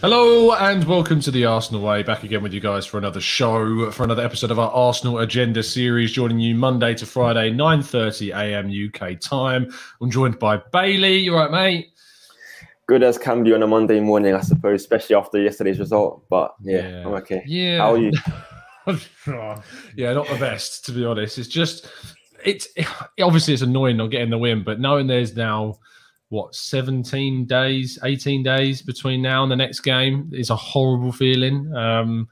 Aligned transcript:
Hello 0.00 0.54
and 0.54 0.82
welcome 0.84 1.20
to 1.20 1.30
the 1.30 1.44
Arsenal 1.44 1.82
Way. 1.82 2.02
Back 2.02 2.24
again 2.24 2.42
with 2.42 2.54
you 2.54 2.60
guys 2.60 2.86
for 2.86 2.96
another 2.96 3.20
show, 3.20 3.90
for 3.90 4.02
another 4.04 4.24
episode 4.24 4.50
of 4.50 4.58
our 4.58 4.70
Arsenal 4.70 5.18
Agenda 5.18 5.62
series, 5.62 6.10
joining 6.10 6.40
you 6.40 6.54
Monday 6.54 6.94
to 6.94 7.04
Friday, 7.04 7.50
9:30 7.50 8.34
a.m. 8.34 8.70
UK 8.70 9.20
time. 9.20 9.70
I'm 10.00 10.10
joined 10.10 10.38
by 10.38 10.56
Bailey. 10.72 11.18
You 11.18 11.34
right, 11.34 11.50
mate? 11.50 11.92
Good 12.86 13.02
as 13.02 13.18
can 13.18 13.44
be 13.44 13.52
on 13.52 13.62
a 13.62 13.66
Monday 13.66 14.00
morning, 14.00 14.34
I 14.34 14.40
suppose, 14.40 14.80
especially 14.80 15.16
after 15.16 15.38
yesterday's 15.38 15.78
result. 15.78 16.24
But 16.30 16.54
yeah, 16.62 16.88
Yeah. 16.88 17.06
I'm 17.06 17.14
okay. 17.14 17.42
Yeah. 17.46 17.78
How 17.78 17.92
are 17.92 17.98
you? 17.98 18.12
yeah, 19.96 20.14
not 20.14 20.28
the 20.28 20.38
best 20.40 20.86
to 20.86 20.92
be 20.92 21.04
honest. 21.04 21.36
It's 21.36 21.46
just 21.46 21.86
it's 22.42 22.68
obviously 23.20 23.52
it's 23.52 23.62
annoying 23.62 23.98
not 23.98 24.06
getting 24.10 24.30
the 24.30 24.38
win, 24.38 24.64
but 24.64 24.80
knowing 24.80 25.06
there's 25.08 25.36
now 25.36 25.78
what 26.30 26.54
17 26.54 27.44
days, 27.44 27.98
18 28.02 28.42
days 28.42 28.82
between 28.82 29.20
now 29.20 29.42
and 29.42 29.52
the 29.52 29.56
next 29.56 29.80
game 29.80 30.30
is 30.32 30.50
a 30.50 30.56
horrible 30.56 31.12
feeling. 31.12 31.72
Um 31.74 32.28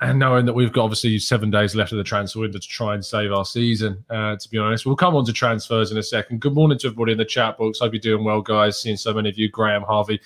and 0.00 0.18
knowing 0.18 0.44
that 0.44 0.52
we've 0.52 0.72
got 0.72 0.84
obviously 0.84 1.18
seven 1.18 1.50
days 1.50 1.74
left 1.74 1.92
of 1.92 1.98
the 1.98 2.04
transfer 2.04 2.40
window 2.40 2.58
to 2.58 2.68
try 2.68 2.94
and 2.94 3.04
save 3.04 3.32
our 3.32 3.46
season, 3.46 4.04
uh, 4.10 4.36
to 4.36 4.48
be 4.50 4.58
honest. 4.58 4.84
We'll 4.84 4.94
come 4.96 5.16
on 5.16 5.24
to 5.24 5.32
transfers 5.32 5.90
in 5.90 5.96
a 5.96 6.02
second. 6.02 6.40
Good 6.40 6.52
morning 6.52 6.78
to 6.80 6.88
everybody 6.88 7.12
in 7.12 7.18
the 7.18 7.24
chat 7.24 7.56
box. 7.56 7.78
Hope 7.78 7.94
you're 7.94 8.00
doing 8.00 8.22
well, 8.22 8.42
guys. 8.42 8.78
Seeing 8.78 8.98
so 8.98 9.14
many 9.14 9.30
of 9.30 9.38
you, 9.38 9.48
Graham, 9.48 9.82
Harvey, 9.82 10.20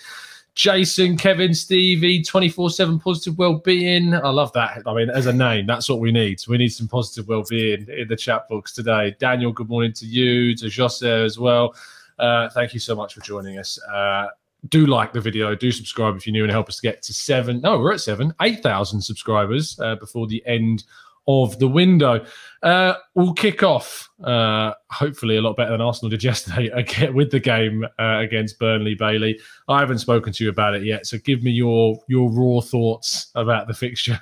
Jason, 0.57 1.17
Kevin, 1.17 1.55
Stevie, 1.55 2.23
24 2.23 2.71
7 2.71 2.99
positive 2.99 3.39
well-being. 3.39 4.13
I 4.13 4.31
love 4.31 4.53
that. 4.55 4.83
I 4.87 4.93
mean, 4.93 5.09
as 5.09 5.27
a 5.27 5.33
name, 5.33 5.67
that's 5.67 5.89
what 5.89 6.01
we 6.01 6.11
need. 6.11 6.41
We 6.49 6.59
need 6.59 6.71
some 6.71 6.89
positive 6.89 7.29
well-being 7.29 7.87
in 7.97 8.09
the 8.09 8.17
chat 8.17 8.49
box 8.49 8.73
today. 8.73 9.15
Daniel, 9.21 9.53
good 9.53 9.69
morning 9.69 9.93
to 9.95 10.07
you, 10.07 10.57
to 10.57 10.69
Jose 10.69 11.25
as 11.25 11.39
well. 11.39 11.77
Uh, 12.21 12.49
thank 12.51 12.75
you 12.75 12.81
so 12.81 12.95
much 12.95 13.15
for 13.15 13.21
joining 13.21 13.59
us. 13.59 13.81
Uh, 13.83 14.27
do 14.69 14.87
like 14.87 15.13
the 15.13 15.21
video, 15.21 15.55
do 15.55 15.73
subscribe 15.73 16.17
if 16.17 16.27
you're 16.27 16.33
new 16.33 16.43
and 16.43 16.53
help 16.53 16.69
us 16.69 16.81
get 16.81 17.03
to 17.03 17.15
seven. 17.15 17.61
No, 17.63 17.79
we're 17.79 17.95
at 17.95 18.01
seven, 18.01 18.35
8,000 18.41 19.01
subscribers 19.01 19.79
uh, 19.81 19.97
before 19.97 20.27
the 20.27 20.45
end 20.47 20.85
of 21.27 21.59
the 21.59 21.69
window. 21.69 22.25
Uh, 22.63 22.95
we'll 23.15 23.33
kick 23.33 23.63
off, 23.63 24.09
uh, 24.25 24.73
hopefully, 24.91 25.37
a 25.37 25.41
lot 25.41 25.57
better 25.57 25.71
than 25.71 25.81
Arsenal 25.81 26.11
did 26.11 26.23
yesterday 26.25 26.69
again 26.69 27.15
with 27.15 27.31
the 27.31 27.41
game 27.41 27.85
uh, 27.99 28.19
against 28.19 28.59
Burnley 28.59 28.95
Bailey. 28.95 29.41
I 29.69 29.81
haven't 29.81 29.99
spoken 29.99 30.33
to 30.33 30.45
you 30.45 30.51
about 30.51 30.75
it 30.75 30.85
yet, 30.85 31.07
so 31.07 31.19
give 31.19 31.43
me 31.43 31.51
your 31.51 31.99
your 32.09 32.31
raw 32.31 32.61
thoughts 32.61 33.31
about 33.35 33.67
the 33.67 33.75
fixture. 33.75 34.21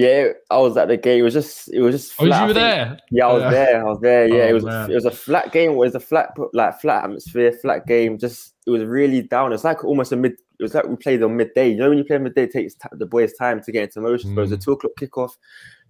Yeah, 0.00 0.28
I 0.48 0.58
was 0.58 0.76
at 0.76 0.86
the 0.86 0.96
game. 0.96 1.18
It 1.18 1.22
was 1.22 1.34
just, 1.34 1.72
it 1.74 1.80
was 1.80 1.92
just. 1.96 2.12
Oh, 2.20 2.26
flat. 2.26 2.40
you 2.42 2.46
were 2.46 2.52
there? 2.52 2.98
Yeah, 3.10 3.26
I 3.26 3.32
was 3.32 3.42
Uh, 3.42 3.50
there. 3.50 3.80
I 3.80 3.88
was 3.90 3.98
there. 4.00 4.28
Yeah, 4.28 4.42
oh, 4.44 4.48
it 4.48 4.52
was. 4.52 4.64
man. 4.64 4.90
It 4.92 4.94
was 4.94 5.04
a 5.06 5.10
flat 5.10 5.50
game. 5.50 5.72
It 5.72 5.76
was 5.76 5.94
a 5.96 6.00
flat, 6.00 6.30
like 6.52 6.80
flat 6.80 7.02
atmosphere, 7.02 7.50
flat 7.50 7.84
game. 7.88 8.16
Just 8.16 8.54
it 8.64 8.70
was 8.70 8.84
really 8.84 9.22
down. 9.22 9.52
It's 9.52 9.64
like 9.64 9.82
almost 9.84 10.12
a 10.12 10.16
mid. 10.16 10.32
It 10.60 10.62
was 10.62 10.72
like 10.74 10.86
we 10.86 10.94
played 10.94 11.22
on 11.24 11.36
midday. 11.36 11.70
You 11.70 11.78
know 11.78 11.88
when 11.88 11.98
you 11.98 12.04
play 12.04 12.18
midday, 12.18 12.44
it 12.44 12.52
takes 12.52 12.74
t- 12.74 12.88
the 12.92 13.06
boys 13.06 13.32
time 13.32 13.60
to 13.62 13.72
get 13.72 13.82
into 13.84 14.00
motion. 14.00 14.36
But 14.36 14.42
it 14.42 14.50
was 14.50 14.52
a 14.52 14.56
Mm. 14.58 14.64
two 14.64 14.72
o'clock 14.72 14.92
kickoff. 15.00 15.32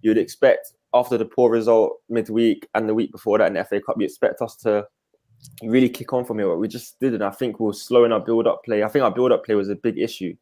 You'd 0.01 0.17
expect 0.17 0.73
after 0.95 1.15
the 1.15 1.25
poor 1.25 1.51
result 1.51 1.97
midweek 2.09 2.67
and 2.73 2.89
the 2.89 2.95
week 2.95 3.11
before 3.11 3.37
that 3.37 3.45
in 3.47 3.53
the 3.53 3.59
FA 3.63 3.79
Cup, 3.79 3.97
you 3.99 4.05
expect 4.05 4.41
us 4.41 4.55
to 4.63 4.87
really 5.63 5.87
kick 5.89 6.13
on 6.13 6.25
from 6.25 6.39
here. 6.39 6.47
But 6.47 6.57
we 6.57 6.67
just 6.67 6.99
didn't. 6.99 7.21
I 7.21 7.29
think 7.29 7.59
we 7.59 7.67
were 7.67 7.73
slowing 7.73 8.11
our 8.11 8.19
build-up 8.19 8.63
play. 8.65 8.81
I 8.83 8.87
think 8.87 9.03
our 9.03 9.11
build-up 9.11 9.45
play 9.45 9.53
was 9.55 9.69
a 9.69 9.75
big 9.75 9.99
issue 9.99 10.33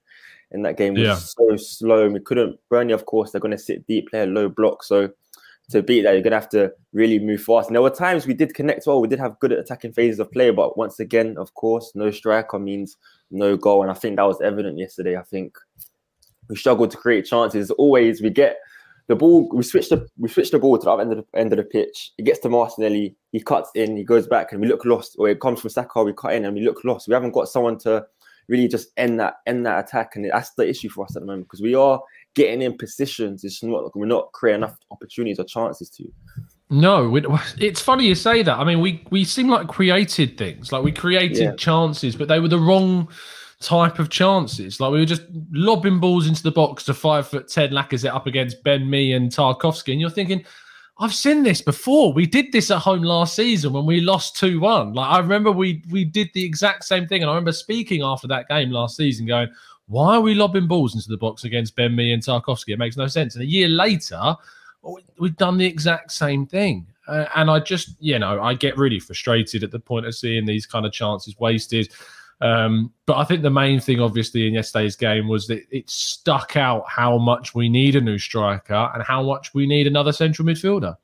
in 0.52 0.62
that 0.64 0.78
game. 0.78 0.94
We 0.94 1.04
Yeah. 1.04 1.16
so 1.16 1.56
slow. 1.58 2.06
and 2.06 2.14
We 2.14 2.20
couldn't. 2.20 2.60
Burnley, 2.70 2.94
of 2.94 3.06
course, 3.06 3.32
they're 3.32 3.42
going 3.42 3.52
to 3.52 3.58
sit 3.58 3.86
deep, 3.88 4.10
play 4.10 4.22
a 4.24 4.26
low 4.26 4.50
block. 4.50 4.84
So 4.84 5.10
to 5.72 5.82
beat 5.84 6.02
that, 6.04 6.14
you're 6.14 6.22
going 6.22 6.32
to 6.32 6.40
have 6.40 6.50
to 6.50 6.72
really 6.94 7.20
move 7.20 7.42
fast. 7.42 7.68
And 7.70 7.76
there 7.76 7.82
were 7.82 7.90
times 7.90 8.26
we 8.26 8.34
did 8.34 8.54
connect 8.54 8.88
well. 8.88 9.02
We 9.02 9.08
did 9.10 9.20
have 9.20 9.40
good 9.40 9.52
attacking 9.52 9.94
phases 9.94 10.20
of 10.20 10.32
play, 10.32 10.52
but 10.52 10.78
once 10.78 11.00
again, 11.00 11.36
of 11.38 11.54
course, 11.56 11.92
no 11.94 12.10
striker 12.12 12.60
means 12.60 12.96
no 13.32 13.58
goal. 13.58 13.82
And 13.82 13.92
I 13.92 13.94
think 13.94 14.16
that 14.16 14.24
was 14.24 14.40
evident 14.42 14.78
yesterday. 14.78 15.18
I 15.18 15.24
think 15.24 15.58
we 16.48 16.56
struggled 16.56 16.92
to 16.92 16.98
create 16.98 17.26
chances. 17.26 17.70
Always, 17.72 18.22
we 18.22 18.30
get 18.30 18.58
the 19.08 19.16
ball. 19.16 19.50
We 19.54 19.64
switch 19.64 19.90
the 19.90 20.08
we 20.18 20.30
switch 20.30 20.52
the 20.52 20.60
ball 20.60 20.78
to 20.78 20.86
the 20.86 20.92
other 20.92 21.02
end 21.02 21.12
of 21.12 21.18
the 21.18 21.40
end 21.40 21.52
of 21.52 21.58
the 21.58 21.64
pitch. 21.64 22.14
It 22.18 22.24
gets 22.24 22.40
to 22.40 22.50
Martinelli. 22.50 23.16
He 23.34 23.42
cuts 23.42 23.70
in. 23.76 23.98
He 23.98 24.04
goes 24.06 24.28
back, 24.28 24.52
and 24.52 24.62
we 24.62 24.68
look 24.68 24.86
lost. 24.86 25.16
Or 25.20 25.28
it 25.28 25.42
comes 25.42 25.60
from 25.60 25.70
Saka. 25.70 26.04
We 26.04 26.14
cut 26.14 26.34
in, 26.34 26.46
and 26.46 26.56
we 26.56 26.62
look 26.62 26.84
lost. 26.86 27.08
We 27.10 27.14
haven't 27.14 27.32
got 27.32 27.50
someone 27.50 27.78
to 27.80 28.06
really 28.48 28.68
just 28.68 28.90
end 28.98 29.20
that 29.20 29.36
end 29.46 29.66
that 29.66 29.86
attack, 29.86 30.16
and 30.16 30.30
that's 30.30 30.52
the 30.52 30.68
issue 30.68 30.90
for 30.90 31.06
us 31.06 31.16
at 31.16 31.22
the 31.22 31.26
moment 31.26 31.48
because 31.48 31.62
we 31.62 31.76
are 31.76 32.02
getting 32.36 32.62
in 32.62 32.78
positions. 32.78 33.44
It's 33.44 33.64
not 33.64 33.96
we're 33.96 34.06
not 34.06 34.32
creating 34.32 34.64
enough 34.64 34.78
opportunities 34.92 35.40
or 35.40 35.46
chances 35.46 35.90
to. 35.92 36.06
No, 36.70 37.16
it's 37.58 37.82
funny 37.82 38.06
you 38.08 38.16
say 38.16 38.44
that. 38.44 38.58
I 38.58 38.64
mean, 38.64 38.82
we 38.82 39.04
we 39.10 39.24
seem 39.24 39.48
like 39.50 39.68
created 39.68 40.38
things, 40.38 40.72
like 40.72 40.84
we 40.84 40.92
created 40.92 41.38
Yeah. 41.38 41.56
chances, 41.56 42.16
but 42.16 42.28
they 42.28 42.40
were 42.40 42.50
the 42.50 42.60
wrong 42.60 43.08
type 43.62 44.00
of 44.00 44.10
chances. 44.10 44.80
Like 44.80 44.92
we 44.92 45.00
were 45.00 45.06
just 45.06 45.24
lobbing 45.52 46.00
balls 46.00 46.28
into 46.28 46.44
the 46.44 46.52
box 46.52 46.84
to 46.86 46.94
five 46.94 47.28
foot 47.28 47.48
ten 47.48 47.70
Lacazette 47.72 48.14
up 48.14 48.28
against 48.28 48.64
Ben 48.64 48.90
Mee 48.90 49.14
and 49.14 49.32
Tarkowski, 49.32 49.94
and 49.94 50.02
you're 50.02 50.10
thinking, 50.10 50.44
I've 51.00 51.14
seen 51.14 51.44
this 51.44 51.62
before. 51.62 52.12
We 52.12 52.26
did 52.26 52.52
this 52.52 52.72
at 52.72 52.80
home 52.80 53.04
last 53.04 53.36
season 53.36 53.74
when 53.74 53.86
we 53.86 54.02
lost 54.02 54.36
two 54.36 54.60
one. 54.60 54.94
Like 54.94 55.12
I 55.12 55.20
remember 55.20 55.52
we 55.52 55.84
we 55.92 56.04
did 56.06 56.30
the 56.34 56.44
exact 56.44 56.86
same 56.86 57.08
thing, 57.08 57.22
and 57.22 57.30
I 57.30 57.34
remember 57.34 57.52
speaking 57.52 58.02
after 58.02 58.28
that 58.30 58.48
game 58.50 58.72
last 58.72 58.98
season, 58.98 59.28
going, 59.28 59.50
"Why 59.88 60.16
are 60.16 60.22
we 60.22 60.34
lobbing 60.34 60.68
balls 60.68 60.96
into 60.96 61.10
the 61.10 61.18
box 61.18 61.44
against 61.44 61.76
Ben 61.76 61.96
Mee 61.96 62.14
and 62.14 62.24
Tarkowski? 62.24 62.70
It 62.74 62.80
makes 62.80 62.98
no 62.98 63.08
sense." 63.08 63.36
And 63.36 63.44
a 63.44 63.48
year 63.48 63.68
later 63.68 64.36
we- 64.82 65.02
we've 65.20 65.38
done 65.38 65.58
the 65.58 65.66
exact 65.66 66.12
same 66.12 66.48
thing. 66.48 66.88
Uh, 67.08 67.26
and 67.36 67.50
I 67.50 67.60
just, 67.60 67.96
you 68.00 68.20
know, 68.20 68.42
I 68.42 68.54
get 68.54 68.78
really 68.78 69.00
frustrated 69.00 69.64
at 69.64 69.72
the 69.72 69.80
point 69.80 70.06
of 70.06 70.16
seeing 70.16 70.46
these 70.46 70.66
kind 70.66 70.86
of 70.86 70.92
chances 70.92 71.38
wasted. 71.40 71.90
Um, 72.40 72.94
but 73.06 73.18
I 73.18 73.24
think 73.24 73.42
the 73.42 73.50
main 73.50 73.80
thing, 73.80 74.00
obviously, 74.00 74.48
in 74.48 74.54
yesterday's 74.54 74.96
game 74.96 75.28
was 75.28 75.48
that 75.48 75.64
it 75.72 75.90
stuck 75.90 76.56
out 76.56 76.86
how 76.88 77.18
much 77.18 77.56
we 77.56 77.68
need 77.70 77.96
a 77.96 78.02
new 78.02 78.18
striker 78.20 78.92
and 78.94 79.04
how 79.04 79.24
much 79.24 79.54
we 79.54 79.66
need 79.66 79.88
another 79.88 80.12
central 80.12 80.48
midfielder. 80.48 80.96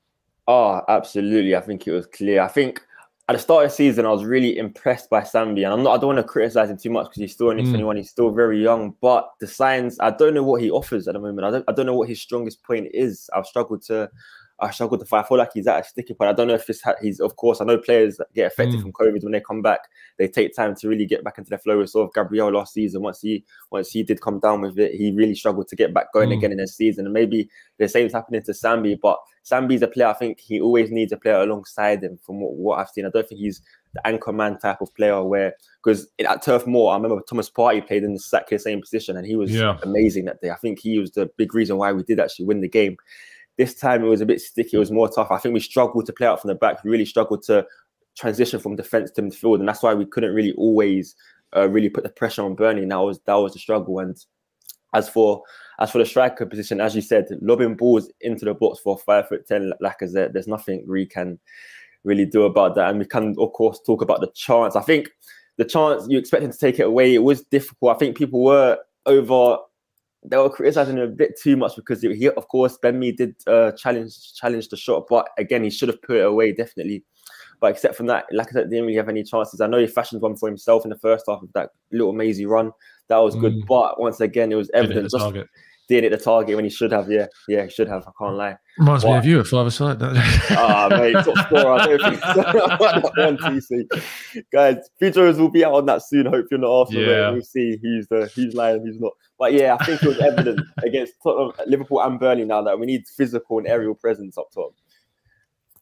Oh, 0.47 0.81
absolutely. 0.87 1.55
I 1.55 1.61
think 1.61 1.87
it 1.87 1.91
was 1.91 2.05
clear. 2.05 2.41
I 2.41 2.47
think 2.49 2.81
at 3.29 3.33
the 3.33 3.39
start 3.39 3.63
of 3.65 3.71
the 3.71 3.75
season, 3.75 4.05
I 4.05 4.11
was 4.11 4.25
really 4.25 4.57
impressed 4.57 5.09
by 5.09 5.21
Sambi, 5.21 5.63
and 5.63 5.73
I'm 5.73 5.81
not. 5.83 5.95
I 5.95 5.97
don't 5.97 6.15
want 6.15 6.19
to 6.19 6.23
criticize 6.23 6.69
him 6.69 6.77
too 6.77 6.89
much 6.89 7.05
because 7.05 7.21
he's 7.21 7.33
still 7.33 7.49
only 7.49 7.63
Mm. 7.63 7.69
21. 7.69 7.95
He's 7.95 8.09
still 8.09 8.31
very 8.31 8.61
young. 8.61 8.93
But 9.01 9.29
the 9.39 9.47
signs, 9.47 9.97
I 10.01 10.11
don't 10.11 10.33
know 10.33 10.43
what 10.43 10.61
he 10.61 10.69
offers 10.69 11.07
at 11.07 11.13
the 11.13 11.19
moment. 11.19 11.45
I 11.47 11.51
don't. 11.51 11.65
I 11.67 11.71
don't 11.71 11.85
know 11.85 11.95
what 11.95 12.09
his 12.09 12.21
strongest 12.21 12.61
point 12.63 12.87
is. 12.93 13.29
I've 13.33 13.45
struggled 13.47 13.81
to. 13.83 14.11
I 14.59 14.69
struggled 14.71 14.99
to 15.01 15.05
find. 15.05 15.25
I 15.25 15.27
feel 15.27 15.37
like 15.39 15.49
he's 15.53 15.67
at 15.67 15.81
a 15.81 15.83
sticky 15.83 16.13
point. 16.13 16.29
I 16.29 16.33
don't 16.33 16.47
know 16.47 16.53
if 16.53 16.69
it's 16.69 16.81
he's. 17.01 17.19
Of 17.19 17.35
course, 17.35 17.59
I 17.59 17.65
know 17.65 17.77
players 17.77 18.19
get 18.35 18.47
affected 18.47 18.79
Mm. 18.79 18.83
from 18.83 18.91
COVID 18.93 19.23
when 19.23 19.31
they 19.33 19.41
come 19.41 19.61
back. 19.61 19.79
They 20.17 20.27
take 20.27 20.55
time 20.55 20.75
to 20.75 20.87
really 20.87 21.05
get 21.05 21.23
back 21.23 21.37
into 21.37 21.49
their 21.49 21.57
flow. 21.59 21.79
We 21.79 21.87
saw 21.87 22.07
Gabriel 22.13 22.51
last 22.51 22.73
season. 22.73 23.01
Once 23.01 23.21
he 23.21 23.43
once 23.71 23.89
he 23.91 24.03
did 24.03 24.21
come 24.21 24.39
down 24.39 24.61
with 24.61 24.77
it, 24.77 24.93
he 24.93 25.11
really 25.11 25.35
struggled 25.35 25.67
to 25.69 25.75
get 25.75 25.93
back 25.93 26.13
going 26.13 26.29
Mm. 26.29 26.37
again 26.37 26.51
in 26.53 26.59
his 26.59 26.75
season. 26.75 27.05
And 27.05 27.13
maybe 27.13 27.49
the 27.79 27.87
same's 27.89 28.13
happening 28.13 28.43
to 28.43 28.51
Sambi, 28.51 28.97
but 29.01 29.17
Sambi's 29.43 29.81
a 29.81 29.87
player. 29.87 30.07
I 30.07 30.13
think 30.13 30.39
he 30.39 30.61
always 30.61 30.91
needs 30.91 31.11
a 31.11 31.17
player 31.17 31.41
alongside 31.41 32.03
him. 32.03 32.17
From 32.23 32.39
what, 32.39 32.53
what 32.53 32.79
I've 32.79 32.89
seen, 32.89 33.05
I 33.05 33.09
don't 33.09 33.27
think 33.27 33.41
he's 33.41 33.61
the 33.95 34.07
anchor 34.07 34.31
man 34.31 34.59
type 34.59 34.81
of 34.81 34.93
player. 34.95 35.21
Where 35.23 35.53
because 35.83 36.07
at 36.25 36.41
Turf 36.43 36.65
Moor, 36.67 36.91
I 36.93 36.95
remember 36.95 37.21
Thomas 37.27 37.49
Partey 37.49 37.85
played 37.85 38.03
in 38.03 38.13
exactly 38.13 38.55
the 38.57 38.63
same 38.63 38.79
position, 38.81 39.17
and 39.17 39.25
he 39.25 39.35
was 39.35 39.51
Yeah. 39.51 39.77
amazing 39.83 40.25
that 40.25 40.41
day. 40.41 40.51
I 40.51 40.55
think 40.55 40.79
he 40.79 40.99
was 40.99 41.11
the 41.11 41.29
big 41.37 41.53
reason 41.55 41.77
why 41.77 41.91
we 41.91 42.03
did 42.03 42.19
actually 42.19 42.45
win 42.45 42.61
the 42.61 42.69
game. 42.69 42.97
This 43.57 43.75
time 43.75 44.03
it 44.03 44.07
was 44.07 44.21
a 44.21 44.25
bit 44.25 44.41
sticky. 44.41 44.77
It 44.77 44.79
was 44.79 44.91
more 44.91 45.09
tough. 45.09 45.31
I 45.31 45.37
think 45.37 45.53
we 45.53 45.59
struggled 45.59 46.05
to 46.07 46.13
play 46.13 46.27
out 46.27 46.41
from 46.41 46.49
the 46.49 46.55
back. 46.55 46.83
We 46.83 46.89
really 46.91 47.05
struggled 47.05 47.43
to 47.43 47.65
transition 48.17 48.59
from 48.59 48.75
defense 48.75 49.11
to 49.11 49.21
midfield, 49.21 49.59
and 49.59 49.67
that's 49.67 49.83
why 49.83 49.93
we 49.93 50.05
couldn't 50.05 50.33
really 50.33 50.53
always 50.53 51.15
uh, 51.55 51.69
really 51.69 51.89
put 51.89 52.03
the 52.03 52.09
pressure 52.09 52.43
on 52.43 52.55
Burnley. 52.55 52.83
And 52.83 52.91
that 52.91 52.97
was 52.97 53.19
that 53.25 53.35
was 53.35 53.53
the 53.53 53.59
struggle. 53.59 53.99
And 53.99 54.17
as 54.93 55.09
for 55.09 55.43
as 55.79 55.91
for 55.91 55.97
the 55.99 56.05
striker 56.05 56.45
position, 56.45 56.81
as 56.81 56.95
you 56.95 57.01
said, 57.01 57.27
lobbing 57.41 57.75
balls 57.75 58.11
into 58.21 58.45
the 58.45 58.53
box 58.53 58.79
for 58.79 58.97
five 58.97 59.27
foot 59.27 59.47
ten 59.47 59.71
Lacazette, 59.81 60.33
there's 60.33 60.47
nothing 60.47 60.83
we 60.87 61.05
can 61.05 61.39
really 62.03 62.25
do 62.25 62.43
about 62.43 62.75
that. 62.75 62.89
And 62.89 62.99
we 62.99 63.05
can, 63.05 63.35
of 63.39 63.53
course, 63.53 63.79
talk 63.85 64.01
about 64.01 64.21
the 64.21 64.31
chance. 64.35 64.75
I 64.75 64.81
think 64.81 65.09
the 65.57 65.65
chance 65.65 66.05
you 66.09 66.17
expect 66.17 66.43
him 66.43 66.51
to 66.51 66.57
take 66.57 66.79
it 66.79 66.87
away, 66.87 67.13
it 67.13 67.23
was 67.23 67.43
difficult. 67.43 67.95
I 67.95 67.99
think 67.99 68.17
people 68.17 68.43
were 68.43 68.77
over. 69.05 69.57
They 70.25 70.37
were 70.37 70.49
criticizing 70.49 70.97
him 70.97 71.03
a 71.03 71.07
bit 71.07 71.37
too 71.39 71.57
much 71.57 71.75
because 71.75 72.01
he, 72.01 72.29
of 72.29 72.47
course, 72.47 72.77
Ben 72.81 72.97
Mee 72.99 73.11
did 73.11 73.35
uh, 73.47 73.71
challenge 73.73 74.33
challenge 74.35 74.69
the 74.69 74.77
shot, 74.77 75.05
but 75.09 75.27
again, 75.37 75.63
he 75.63 75.69
should 75.69 75.89
have 75.89 76.01
put 76.01 76.17
it 76.17 76.25
away 76.25 76.53
definitely. 76.53 77.03
But 77.59 77.71
except 77.71 77.95
from 77.95 78.07
that, 78.07 78.25
Lacazette 78.33 78.69
didn't 78.69 78.85
really 78.85 78.95
have 78.95 79.09
any 79.09 79.23
chances. 79.23 79.61
I 79.61 79.67
know 79.67 79.77
he 79.79 79.87
fashioned 79.87 80.21
one 80.21 80.35
for 80.35 80.49
himself 80.49 80.83
in 80.85 80.89
the 80.89 80.97
first 80.97 81.25
half 81.29 81.41
of 81.41 81.51
that 81.53 81.69
little 81.91 82.11
mazy 82.13 82.45
run. 82.45 82.71
That 83.07 83.17
was 83.17 83.35
good, 83.35 83.53
Mm. 83.53 83.67
but 83.67 83.99
once 83.99 84.19
again, 84.19 84.51
it 84.51 84.55
was 84.55 84.69
evident. 84.73 85.09
Just. 85.11 85.23
Didn't 85.87 86.11
hit 86.11 86.17
the 86.17 86.23
target 86.23 86.55
when 86.55 86.65
he 86.65 86.69
should 86.71 86.91
have. 86.91 87.11
Yeah, 87.11 87.27
yeah, 87.47 87.65
he 87.65 87.69
should 87.69 87.87
have. 87.87 88.03
I 88.07 88.11
can't 88.19 88.35
lie. 88.35 88.57
Reminds 88.77 89.05
me 89.05 89.15
of 89.15 89.25
you 89.25 89.39
at 89.39 89.47
five 89.47 89.67
aside. 89.67 89.97
Ah, 90.01 90.87
mate, 90.89 91.13
top 91.13 91.37
scorer. 91.45 91.73
I 91.73 91.85
don't 91.85 92.01
think 92.01 92.21
so. 92.21 92.33
that 92.33 93.11
one 93.15 93.37
TC. 93.37 94.43
Guys, 94.51 94.77
Pedro's 94.99 95.37
will 95.37 95.51
be 95.51 95.63
out 95.63 95.73
on 95.73 95.85
that 95.87 96.01
soon. 96.01 96.25
Hope 96.25 96.47
you're 96.49 96.59
not 96.59 96.71
Arsenal. 96.71 97.03
Yeah. 97.03 97.09
Yeah. 97.09 97.29
We'll 97.31 97.41
see 97.41 97.77
who's 97.81 98.07
the 98.07 98.31
who's 98.35 98.53
lying, 98.53 98.81
who's 98.81 98.99
not. 98.99 99.13
But 99.37 99.53
yeah, 99.53 99.77
I 99.79 99.85
think 99.85 100.01
it 100.01 100.07
was 100.07 100.19
evident 100.19 100.61
against 100.83 101.13
Tottenham, 101.21 101.53
Liverpool 101.67 102.01
and 102.01 102.19
Burnley 102.19 102.45
now 102.45 102.61
that 102.61 102.79
we 102.79 102.85
need 102.85 103.03
physical 103.07 103.59
and 103.59 103.67
aerial 103.67 103.95
presence 103.95 104.37
up 104.37 104.47
top. 104.53 104.73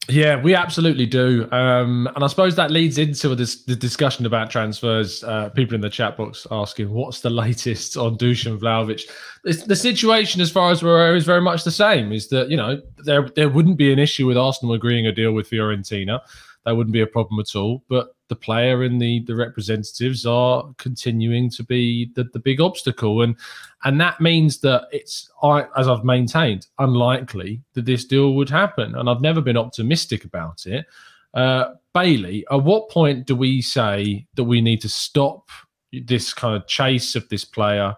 Yeah, 0.10 0.42
we 0.42 0.56
absolutely 0.56 1.06
do. 1.06 1.48
Um, 1.52 2.10
and 2.16 2.24
I 2.24 2.28
suppose 2.28 2.56
that 2.56 2.72
leads 2.72 2.98
into 2.98 3.36
this, 3.36 3.64
the 3.64 3.76
discussion 3.76 4.26
about 4.26 4.50
transfers. 4.50 5.24
Uh, 5.24 5.50
people 5.50 5.76
in 5.76 5.82
the 5.82 5.92
chat 5.92 6.18
box 6.18 6.48
asking, 6.50 6.90
what's 6.92 7.22
the 7.22 7.30
latest 7.30 7.98
on 7.98 8.18
Dusan 8.18 8.60
Vlahovic? 8.60 9.04
It's, 9.46 9.64
the 9.64 9.76
situation, 9.76 10.42
as 10.42 10.52
far 10.52 10.72
as 10.72 10.84
we're 10.84 10.96
aware, 10.96 11.16
is 11.16 11.24
very 11.24 11.42
much 11.42 11.64
the 11.64 11.72
same. 11.72 12.12
Is 12.12 12.30
that, 12.30 12.50
you 12.50 12.58
know, 12.58 12.82
there, 13.06 13.30
there 13.36 13.48
wouldn't 13.48 13.78
be 13.78 13.94
an 13.94 14.00
issue 14.00 14.26
with 14.26 14.38
Arsenal 14.38 14.74
agreeing 14.74 15.06
a 15.06 15.12
deal 15.12 15.34
with 15.34 15.50
Fiorentina. 15.50 16.20
That 16.66 16.76
wouldn't 16.76 16.94
be 16.94 17.02
a 17.02 17.08
problem 17.08 17.40
at 17.40 17.56
all. 17.56 17.84
But 17.88 18.16
the 18.32 18.36
player 18.38 18.84
and 18.84 19.02
the 19.02 19.20
the 19.28 19.36
representatives 19.36 20.26
are 20.26 20.74
continuing 20.78 21.50
to 21.50 21.64
be 21.66 22.10
the, 22.16 22.24
the 22.24 22.40
big 22.40 22.62
obstacle. 22.62 23.22
And 23.22 23.36
and 23.84 24.00
that 24.00 24.22
means 24.22 24.62
that 24.62 24.88
it's 24.94 25.30
I 25.44 25.66
as 25.76 25.90
I've 25.90 26.06
maintained 26.06 26.68
unlikely 26.80 27.62
that 27.74 27.86
this 27.86 28.06
deal 28.06 28.34
would 28.36 28.50
happen. 28.50 28.96
And 28.96 29.10
I've 29.10 29.22
never 29.22 29.42
been 29.42 29.58
optimistic 29.58 30.24
about 30.24 30.66
it. 30.66 30.86
Uh, 31.34 31.74
Bailey 31.94 32.46
at 32.50 32.64
what 32.64 32.90
point 32.90 33.28
do 33.28 33.36
we 33.36 33.62
say 33.62 34.26
that 34.36 34.46
we 34.46 34.62
need 34.62 34.82
to 34.82 34.90
stop 34.90 35.50
this 35.92 36.34
kind 36.34 36.56
of 36.56 36.68
chase 36.68 37.16
of 37.16 37.28
this 37.28 37.44
player 37.44 37.94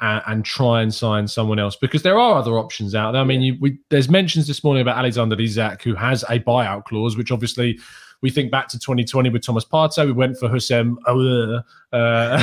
and, 0.00 0.22
and, 0.26 0.44
try 0.44 0.80
and 0.80 0.94
sign 0.94 1.28
someone 1.28 1.58
else? 1.58 1.76
Because 1.76 2.02
there 2.02 2.18
are 2.18 2.38
other 2.38 2.58
options 2.58 2.94
out 2.94 3.12
there. 3.12 3.20
I 3.20 3.24
mean, 3.24 3.42
you, 3.42 3.56
we, 3.60 3.78
there's 3.90 4.08
mentions 4.08 4.46
this 4.46 4.64
morning 4.64 4.80
about 4.80 4.96
Alexander 4.96 5.38
Isak 5.38 5.82
who 5.82 5.94
has 5.94 6.22
a 6.24 6.40
buyout 6.40 6.84
clause, 6.84 7.16
which 7.18 7.30
obviously 7.30 7.78
we 8.24 8.30
think 8.30 8.50
back 8.50 8.68
to 8.68 8.78
2020 8.78 9.28
with 9.28 9.42
Thomas 9.42 9.66
Partey. 9.66 10.06
We 10.06 10.12
went 10.12 10.38
for 10.38 10.48
Houssem. 10.48 10.96
Uh, 11.06 11.62
oh 11.92 12.42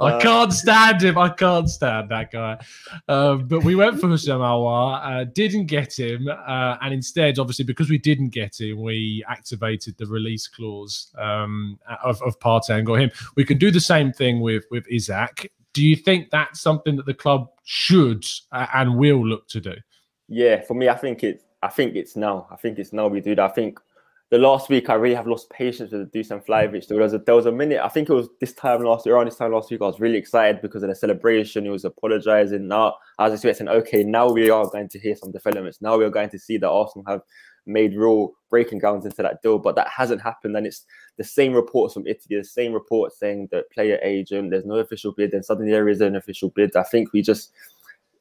I 0.00 0.18
can't 0.20 0.52
stand 0.52 1.02
him. 1.02 1.18
I 1.18 1.30
can't 1.30 1.68
stand 1.68 2.10
that 2.10 2.30
guy. 2.30 2.64
Um, 3.08 3.48
but 3.48 3.64
we 3.64 3.74
went 3.74 3.98
for 3.98 4.06
Houssem 4.06 4.38
Aouar, 4.38 5.00
uh, 5.04 5.24
didn't 5.24 5.66
get 5.66 5.98
him. 5.98 6.28
Uh, 6.28 6.76
and 6.82 6.94
instead, 6.94 7.40
obviously, 7.40 7.64
because 7.64 7.90
we 7.90 7.98
didn't 7.98 8.28
get 8.28 8.60
him, 8.60 8.80
we 8.80 9.24
activated 9.28 9.98
the 9.98 10.06
release 10.06 10.46
clause 10.46 11.12
um, 11.18 11.80
of, 12.04 12.22
of 12.22 12.38
Partey 12.38 12.78
and 12.78 12.86
got 12.86 13.00
him. 13.00 13.10
We 13.34 13.44
can 13.44 13.58
do 13.58 13.72
the 13.72 13.80
same 13.80 14.12
thing 14.12 14.40
with, 14.40 14.66
with 14.70 14.86
Isak. 14.88 15.50
Do 15.72 15.84
you 15.84 15.96
think 15.96 16.30
that's 16.30 16.60
something 16.60 16.94
that 16.94 17.06
the 17.06 17.14
club 17.14 17.48
should 17.64 18.24
uh, 18.52 18.68
and 18.72 18.98
will 18.98 19.26
look 19.26 19.48
to 19.48 19.60
do? 19.60 19.74
Yeah, 20.28 20.60
for 20.62 20.74
me, 20.74 20.88
I 20.88 20.94
think 20.94 21.24
it's 21.24 21.44
I 21.64 21.68
think 21.68 21.96
it's 21.96 22.14
now. 22.14 22.46
I 22.50 22.56
think 22.56 22.78
it's 22.78 22.92
now 22.92 23.08
we 23.08 23.20
do 23.20 23.34
that. 23.34 23.50
I 23.50 23.52
think 23.52 23.80
the 24.30 24.36
last 24.38 24.68
week 24.68 24.90
I 24.90 24.94
really 24.94 25.14
have 25.14 25.26
lost 25.26 25.48
patience 25.48 25.92
with 25.92 26.12
Dusan 26.12 26.44
Vlahovic. 26.44 26.86
There 26.88 27.00
was 27.00 27.14
a 27.14 27.18
there 27.18 27.34
was 27.34 27.46
a 27.46 27.52
minute. 27.52 27.80
I 27.82 27.88
think 27.88 28.10
it 28.10 28.12
was 28.12 28.28
this 28.38 28.52
time 28.52 28.82
last 28.82 29.06
year, 29.06 29.14
around 29.14 29.26
this 29.26 29.36
time 29.36 29.52
last 29.52 29.70
week. 29.70 29.80
I 29.80 29.86
was 29.86 29.98
really 29.98 30.18
excited 30.18 30.60
because 30.60 30.82
of 30.82 30.90
the 30.90 30.94
celebration. 30.94 31.64
He 31.64 31.70
was 31.70 31.86
apologising. 31.86 32.68
Now 32.68 32.96
I 33.18 33.28
was 33.28 33.34
expecting, 33.34 33.68
okay, 33.68 34.04
now 34.04 34.30
we 34.30 34.50
are 34.50 34.68
going 34.68 34.90
to 34.90 34.98
hear 34.98 35.16
some 35.16 35.32
developments. 35.32 35.80
Now 35.80 35.96
we 35.96 36.04
are 36.04 36.10
going 36.10 36.28
to 36.30 36.38
see 36.38 36.58
that 36.58 36.68
Arsenal 36.68 37.06
have 37.06 37.22
made 37.64 37.96
real 37.96 38.32
breaking 38.50 38.78
grounds 38.78 39.06
into 39.06 39.22
that 39.22 39.40
deal, 39.42 39.58
but 39.58 39.74
that 39.76 39.88
hasn't 39.88 40.20
happened. 40.20 40.56
And 40.56 40.66
it's 40.66 40.84
the 41.16 41.24
same 41.24 41.54
reports 41.54 41.94
from 41.94 42.06
Italy, 42.06 42.36
the 42.36 42.44
same 42.44 42.74
reports 42.74 43.18
saying 43.18 43.48
that 43.52 43.70
player 43.70 43.98
agent, 44.02 44.50
there's 44.50 44.66
no 44.66 44.74
official 44.74 45.12
bid, 45.12 45.32
and 45.32 45.42
suddenly 45.42 45.72
there 45.72 45.88
is 45.88 46.02
an 46.02 46.14
official 46.14 46.50
bid. 46.50 46.76
I 46.76 46.82
think 46.82 47.14
we 47.14 47.22
just 47.22 47.52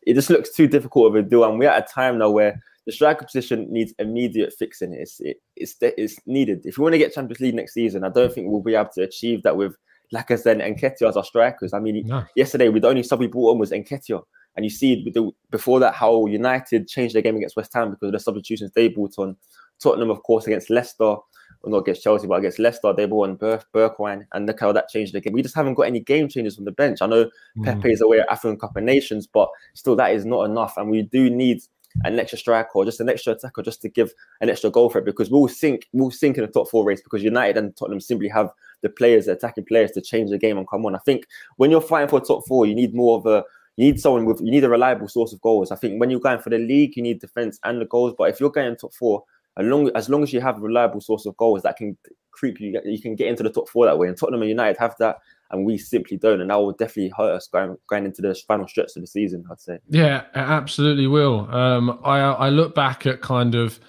it 0.06 0.14
just 0.14 0.30
looks 0.30 0.54
too 0.54 0.68
difficult 0.68 1.08
of 1.08 1.16
a 1.16 1.28
deal, 1.28 1.44
and 1.44 1.60
we're 1.60 1.70
at 1.70 1.90
a 1.90 1.94
time 1.94 2.18
now 2.20 2.30
where 2.30 2.62
the 2.86 2.92
striker 2.92 3.26
position 3.26 3.72
needs 3.72 3.94
immediate 4.00 4.54
fixing. 4.58 4.94
It's 4.94 5.20
it, 5.20 5.38
it's 5.56 5.76
it's 5.82 6.18
needed. 6.26 6.62
If 6.66 6.78
we 6.78 6.84
want 6.84 6.94
to 6.94 7.00
get 7.00 7.14
Champions 7.14 7.40
League 7.40 7.56
next 7.56 7.74
season, 7.74 8.04
I 8.04 8.10
don't 8.10 8.34
think 8.34 8.48
we'll 8.50 8.62
be 8.62 8.76
able 8.76 8.90
to 8.96 9.04
achieve 9.04 9.44
that 9.44 9.56
with 9.56 9.76
Lacazette 10.14 10.64
and 10.64 10.78
Nketiah 10.78 11.10
as 11.10 11.18
our 11.18 11.24
strikers. 11.24 11.74
I 11.74 11.80
mean, 11.80 12.06
no. 12.08 12.24
yesterday 12.36 12.70
the 12.70 12.88
only 12.88 13.04
sub 13.04 13.20
we 13.20 13.28
brought 13.28 13.52
on 13.52 13.60
was 13.60 13.72
Nketiah, 13.72 14.22
and 14.56 14.66
you 14.66 14.70
see 14.70 15.10
the, 15.14 15.32
before 15.50 15.80
that 15.80 15.96
how 15.96 16.26
United 16.26 16.88
changed 16.88 17.16
their 17.16 17.22
game 17.22 17.36
against 17.36 17.56
West 17.56 17.74
Ham 17.74 17.92
because 17.92 18.08
of 18.08 18.14
the 18.14 18.20
substitutions 18.20 18.72
they 18.76 18.90
brought 18.90 19.18
on. 19.18 19.36
Tottenham, 19.82 20.12
of 20.12 20.24
course, 20.24 20.46
against 20.48 20.70
Leicester, 20.70 21.04
or 21.04 21.24
not 21.66 21.80
against 21.80 22.04
Chelsea, 22.04 22.28
but 22.28 22.36
against 22.36 22.60
Leicester, 22.60 22.94
they 22.94 23.06
brought 23.06 23.30
on 23.30 23.36
Ber- 23.36 23.64
Bergwijn, 23.74 24.26
and 24.34 24.46
look 24.46 24.60
how 24.60 24.72
that 24.72 24.90
changed 24.90 25.14
the 25.14 25.22
game. 25.22 25.34
We 25.34 25.42
just 25.42 25.56
haven't 25.56 25.74
got 25.74 25.84
any 25.84 26.00
game 26.00 26.30
changers 26.30 26.56
from 26.56 26.66
the 26.66 26.72
bench. 26.72 27.02
I 27.02 27.08
know 27.08 27.30
mm. 27.58 27.64
Pepe 27.64 27.92
is 27.92 28.02
away 28.02 28.20
at 28.20 28.30
African 28.30 28.60
Cup 28.60 28.76
of 28.76 28.84
Nations, 28.84 29.28
but 29.28 29.50
still 29.74 29.96
that 29.96 30.14
is 30.14 30.26
not 30.26 30.44
enough, 30.44 30.78
and 30.78 30.90
we 30.90 31.02
do 31.02 31.30
need 31.30 31.62
an 32.04 32.20
extra 32.20 32.38
striker 32.38 32.72
or 32.74 32.86
just 32.86 33.00
an 33.00 33.10
extra 33.10 33.34
attacker 33.34 33.62
just 33.62 33.82
to 33.82 33.90
give 33.90 34.14
an 34.42 34.50
extra 34.50 34.70
goal 34.70 34.90
for 34.90 35.00
it 35.00 35.06
because 35.06 35.30
we'll 35.30 35.48
sink 35.48 35.88
we'll 35.94 36.12
sink 36.12 36.38
in 36.38 36.46
the 36.46 36.52
top 36.52 36.70
four 36.70 36.84
race 36.84 37.02
because 37.02 37.24
United 37.24 37.58
and 37.58 37.76
Tottenham 37.76 38.02
simply 38.02 38.28
have 38.28 38.50
the 38.82 38.90
players, 38.90 39.26
the 39.26 39.34
attacking 39.34 39.66
players 39.66 39.92
to 39.92 40.02
change 40.02 40.30
the 40.30 40.38
game 40.38 40.58
and 40.58 40.68
come 40.68 40.86
on. 40.86 40.96
I 40.96 41.00
think 41.00 41.26
when 41.58 41.72
you're 41.72 41.82
fighting 41.82 42.10
for 42.10 42.20
top 42.20 42.46
four, 42.48 42.66
you 42.66 42.76
need 42.76 42.94
more 42.94 43.18
of 43.18 43.26
a 43.26 43.44
you 43.78 43.92
need 43.92 44.00
someone 44.00 44.26
with 44.26 44.40
you 44.42 44.52
need 44.52 44.64
a 44.64 44.70
reliable 44.70 45.08
source 45.08 45.34
of 45.34 45.42
goals. 45.42 45.72
I 45.72 45.76
think 45.76 46.00
when 46.00 46.10
you're 46.10 46.20
going 46.20 46.40
for 46.40 46.50
the 46.50 46.60
league, 46.60 46.96
you 46.96 47.04
need 47.04 47.20
defense 47.20 47.60
and 47.64 47.82
the 47.82 47.86
goals. 47.86 48.14
But 48.18 48.30
if 48.30 48.40
you're 48.40 48.52
going 48.52 48.76
top 48.76 48.94
four, 48.94 49.24
as 49.58 49.66
long 49.66 49.90
as 49.96 50.10
long 50.10 50.24
as 50.24 50.34
you 50.34 50.42
have 50.42 50.58
a 50.58 50.62
reliable 50.62 51.02
source 51.02 51.26
of 51.26 51.38
goals 51.38 51.64
that 51.64 51.78
can 51.78 51.98
creep 52.32 52.60
you, 52.60 52.80
you 52.86 53.02
can 53.02 53.16
get 53.16 53.28
into 53.28 53.44
the 53.44 53.50
top 53.50 53.70
four 53.70 53.86
that 53.86 53.98
way. 53.98 54.08
And 54.08 54.18
Tottenham 54.18 54.42
and 54.42 54.50
United 54.50 54.78
have 54.80 54.96
that 55.00 55.18
and 55.54 55.66
we 55.66 55.78
simply 55.78 56.18
don't. 56.18 56.42
And 56.42 56.50
that 56.50 56.56
will 56.56 56.74
definitely 56.74 57.14
hurt 57.16 57.36
us 57.36 57.48
going 57.48 57.78
going 57.88 58.06
into 58.06 58.22
the 58.22 58.36
final 58.48 58.68
stretch 58.68 58.96
of 58.96 59.02
the 59.02 59.08
season. 59.08 59.46
I'd 59.50 59.62
say. 59.62 59.80
Yeah, 59.88 60.22
it 60.22 60.28
absolutely 60.36 61.08
will. 61.08 61.50
Um, 61.50 62.00
I 62.04 62.20
I 62.20 62.50
look 62.50 62.76
back 62.76 63.06
at 63.06 63.22
kind 63.22 63.56
of 63.56 63.80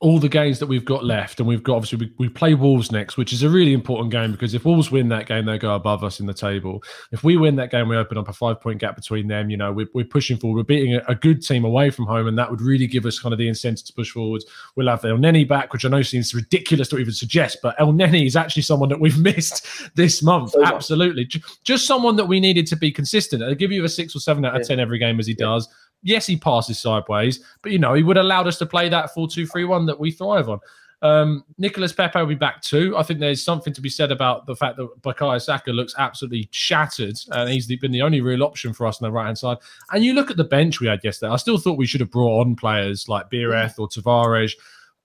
all 0.00 0.20
the 0.20 0.28
games 0.28 0.60
that 0.60 0.66
we've 0.66 0.84
got 0.84 1.04
left, 1.04 1.40
and 1.40 1.48
we've 1.48 1.64
got 1.64 1.74
obviously 1.74 1.98
we, 1.98 2.12
we 2.18 2.28
play 2.28 2.54
Wolves 2.54 2.92
next, 2.92 3.16
which 3.16 3.32
is 3.32 3.42
a 3.42 3.48
really 3.48 3.72
important 3.72 4.12
game 4.12 4.30
because 4.30 4.54
if 4.54 4.64
Wolves 4.64 4.92
win 4.92 5.08
that 5.08 5.26
game, 5.26 5.44
they 5.44 5.58
go 5.58 5.74
above 5.74 6.04
us 6.04 6.20
in 6.20 6.26
the 6.26 6.34
table. 6.34 6.84
If 7.10 7.24
we 7.24 7.36
win 7.36 7.56
that 7.56 7.72
game, 7.72 7.88
we 7.88 7.96
open 7.96 8.16
up 8.16 8.28
a 8.28 8.32
five 8.32 8.60
point 8.60 8.78
gap 8.78 8.94
between 8.94 9.26
them. 9.26 9.50
You 9.50 9.56
know, 9.56 9.72
we're, 9.72 9.88
we're 9.94 10.04
pushing 10.04 10.36
forward. 10.36 10.58
We're 10.58 10.64
beating 10.64 10.94
a, 10.94 11.02
a, 11.08 11.16
good 11.16 11.42
team 11.42 11.64
away 11.64 11.90
from 11.90 12.06
home, 12.06 12.28
and 12.28 12.38
that 12.38 12.48
would 12.48 12.60
really 12.60 12.86
give 12.86 13.06
us 13.06 13.18
kind 13.18 13.32
of 13.32 13.40
the 13.40 13.48
incentive 13.48 13.86
to 13.86 13.92
push 13.92 14.12
forwards. 14.12 14.44
We'll 14.76 14.88
have 14.88 15.02
Elneny 15.02 15.48
back, 15.48 15.72
which 15.72 15.84
I 15.84 15.88
know 15.88 16.02
seems 16.02 16.32
ridiculous 16.32 16.88
to 16.88 16.98
even 16.98 17.12
suggest, 17.12 17.58
but 17.60 17.76
Elneny 17.78 18.24
is 18.24 18.36
actually 18.36 18.62
someone 18.62 18.88
that 18.90 19.00
we've 19.00 19.18
missed 19.22 19.66
this 19.96 20.22
month. 20.22 20.52
So 20.52 20.64
Absolutely, 20.64 21.28
just 21.64 21.86
someone 21.88 22.14
that 22.16 22.26
we 22.26 22.38
needed 22.38 22.68
to 22.68 22.76
be 22.76 22.92
consistent. 22.92 23.42
I'll 23.42 23.54
give 23.56 23.72
you 23.72 23.82
a 23.82 23.88
six 23.88 24.14
or 24.14 24.20
seven 24.20 24.44
out 24.44 24.54
of 24.54 24.60
yeah. 24.62 24.68
ten 24.68 24.80
every 24.80 24.98
game 24.98 25.18
as 25.18 25.26
he 25.26 25.34
yeah. 25.36 25.46
does 25.46 25.68
yes, 26.02 26.26
he 26.26 26.36
passes 26.36 26.80
sideways, 26.80 27.40
but 27.62 27.72
you 27.72 27.78
know, 27.78 27.94
he 27.94 28.02
would 28.02 28.16
have 28.16 28.24
allowed 28.24 28.46
us 28.46 28.58
to 28.58 28.66
play 28.66 28.88
that 28.88 29.12
4 29.14 29.28
2 29.28 29.46
3 29.46 29.64
1 29.64 29.86
that 29.86 29.98
we 29.98 30.10
thrive 30.10 30.48
on. 30.48 30.60
Um, 31.00 31.44
Nicolas 31.58 31.92
Pepe 31.92 32.18
will 32.18 32.26
be 32.26 32.34
back 32.34 32.60
too. 32.60 32.96
I 32.96 33.02
think 33.02 33.20
there's 33.20 33.42
something 33.42 33.72
to 33.72 33.80
be 33.80 33.88
said 33.88 34.10
about 34.10 34.46
the 34.46 34.56
fact 34.56 34.76
that 34.78 34.88
Bukayo 35.02 35.40
Saka 35.40 35.70
looks 35.70 35.94
absolutely 35.96 36.48
shattered, 36.50 37.16
and 37.30 37.48
he's 37.48 37.66
been 37.66 37.92
the 37.92 38.02
only 38.02 38.20
real 38.20 38.42
option 38.42 38.72
for 38.72 38.86
us 38.86 39.00
on 39.00 39.08
the 39.08 39.12
right 39.12 39.26
hand 39.26 39.38
side. 39.38 39.58
And 39.92 40.04
you 40.04 40.12
look 40.12 40.30
at 40.30 40.36
the 40.36 40.44
bench 40.44 40.80
we 40.80 40.88
had 40.88 41.04
yesterday. 41.04 41.32
I 41.32 41.36
still 41.36 41.58
thought 41.58 41.78
we 41.78 41.86
should 41.86 42.00
have 42.00 42.10
brought 42.10 42.40
on 42.40 42.56
players 42.56 43.08
like 43.08 43.30
Biereth 43.30 43.78
or 43.78 43.88
Tavares, 43.88 44.52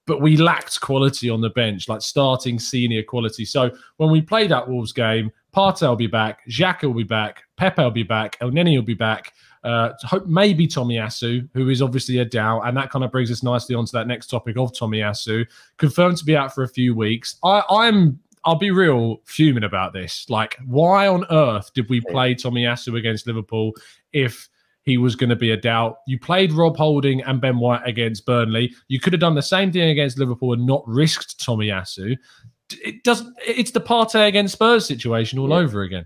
but 0.05 0.19
we 0.19 0.35
lacked 0.35 0.81
quality 0.81 1.29
on 1.29 1.41
the 1.41 1.49
bench, 1.49 1.87
like 1.87 2.01
starting 2.01 2.59
senior 2.59 3.03
quality. 3.03 3.45
So 3.45 3.71
when 3.97 4.09
we 4.09 4.21
played 4.21 4.51
that 4.51 4.67
Wolves 4.67 4.93
game, 4.93 5.31
Partey 5.55 5.87
will 5.87 5.95
be 5.95 6.07
back, 6.07 6.39
Xhaka 6.49 6.83
will 6.83 6.95
be 6.95 7.03
back, 7.03 7.43
Pepe 7.57 7.81
will 7.81 7.91
be 7.91 8.03
back, 8.03 8.39
Elneny 8.39 8.75
will 8.75 8.81
be 8.81 8.95
back. 8.95 9.31
Uh, 9.63 9.93
hope 10.03 10.25
maybe 10.27 10.67
Tomiyasu, 10.67 11.47
who 11.53 11.69
is 11.69 11.81
obviously 11.81 12.17
a 12.17 12.25
doubt, 12.25 12.61
and 12.65 12.75
that 12.75 12.89
kind 12.89 13.05
of 13.05 13.11
brings 13.11 13.31
us 13.31 13.43
nicely 13.43 13.75
onto 13.75 13.91
that 13.91 14.07
next 14.07 14.27
topic 14.27 14.57
of 14.57 14.73
Tomiyasu, 14.73 15.45
confirmed 15.77 16.17
to 16.17 16.25
be 16.25 16.35
out 16.35 16.53
for 16.53 16.63
a 16.63 16.67
few 16.67 16.93
weeks. 16.93 17.37
I, 17.43 17.63
I'm 17.69 18.19
I'll 18.45 18.57
be 18.57 18.71
real 18.71 19.21
fuming 19.25 19.63
about 19.63 19.93
this. 19.93 20.29
Like, 20.29 20.57
why 20.65 21.07
on 21.07 21.25
earth 21.31 21.71
did 21.73 21.89
we 21.89 22.01
play 22.01 22.35
Tomiyasu 22.35 22.97
against 22.97 23.25
Liverpool 23.25 23.71
if 24.11 24.49
he 24.83 24.97
was 24.97 25.15
going 25.15 25.29
to 25.29 25.35
be 25.35 25.51
a 25.51 25.57
doubt? 25.57 25.99
You 26.07 26.19
played 26.19 26.51
Rob 26.51 26.75
Holding 26.75 27.21
and 27.21 27.39
Ben 27.39 27.57
White 27.57 27.83
against 27.85 28.25
Burnley. 28.25 28.73
You 28.89 28.99
could 28.99 29.13
have 29.13 29.21
done 29.21 29.35
the 29.35 29.41
same 29.41 29.71
thing 29.71 29.89
against 29.89 30.19
Liverpool 30.19 30.53
and 30.53 30.65
not 30.65 30.83
risked 30.85 31.39
Tomiyasu. 31.39 32.17
It 32.83 33.03
doesn't. 33.03 33.33
It's 33.45 33.71
the 33.71 33.81
Partey 33.81 34.27
against 34.27 34.53
Spurs 34.53 34.85
situation 34.85 35.39
all 35.39 35.49
yeah. 35.49 35.57
over 35.57 35.83
again. 35.83 36.05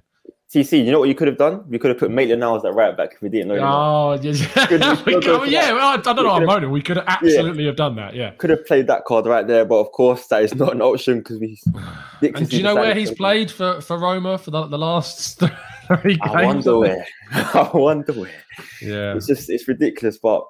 TC, 0.54 0.86
you 0.86 0.92
know 0.94 1.00
what 1.00 1.10
you 1.10 1.16
could 1.16 1.28
have 1.28 1.38
done? 1.38 1.66
We 1.68 1.78
could 1.78 1.90
have 1.90 1.98
put 1.98 2.10
Maitland 2.10 2.40
Niles 2.40 2.64
at 2.64 2.74
right 2.74 2.96
back 2.96 3.14
if 3.14 3.22
we 3.22 3.28
didn't 3.28 3.50
know. 3.50 3.56
Oh, 3.56 4.18
yeah. 4.22 4.32
yeah, 5.46 5.74
well, 5.74 5.90
I 5.90 5.98
don't 5.98 6.16
know. 6.16 6.32
I'm 6.32 6.46
moaning. 6.46 6.72
We 6.72 6.82
could 6.82 6.96
have 6.96 7.06
absolutely 7.06 7.64
yeah. 7.64 7.68
have 7.68 7.76
done 7.76 7.98
that. 7.98 8.16
Yeah. 8.16 8.32
Could 8.32 8.52
have 8.52 8.66
played 8.66 8.88
that 8.88 9.04
card 9.04 9.26
right 9.26 9.46
there, 9.46 9.66
but 9.66 9.76
of 9.76 9.92
course, 9.92 10.28
that 10.28 10.44
is 10.44 10.56
not 10.56 10.74
an 10.74 10.82
option 10.82 11.18
because 11.18 11.40
we. 11.40 11.60
and 12.22 12.50
do 12.50 12.56
you 12.56 12.64
know 12.64 12.76
where 12.76 12.96
he's 12.96 13.12
played 13.12 13.52
for, 13.52 13.82
for 13.82 13.98
Roma 14.00 14.38
for 14.38 14.52
the, 14.52 14.68
the 14.68 14.78
last 14.78 15.40
three 15.88 16.16
games? 16.16 16.22
I 16.24 16.46
wonder 16.46 16.80
where. 16.80 17.06
I 17.34 17.70
wonder 17.74 18.14
where. 18.14 18.44
Yeah. 18.82 19.16
It's 19.16 19.28
just, 19.28 19.50
it's 19.50 19.68
ridiculous. 19.68 20.18
But 20.18 20.46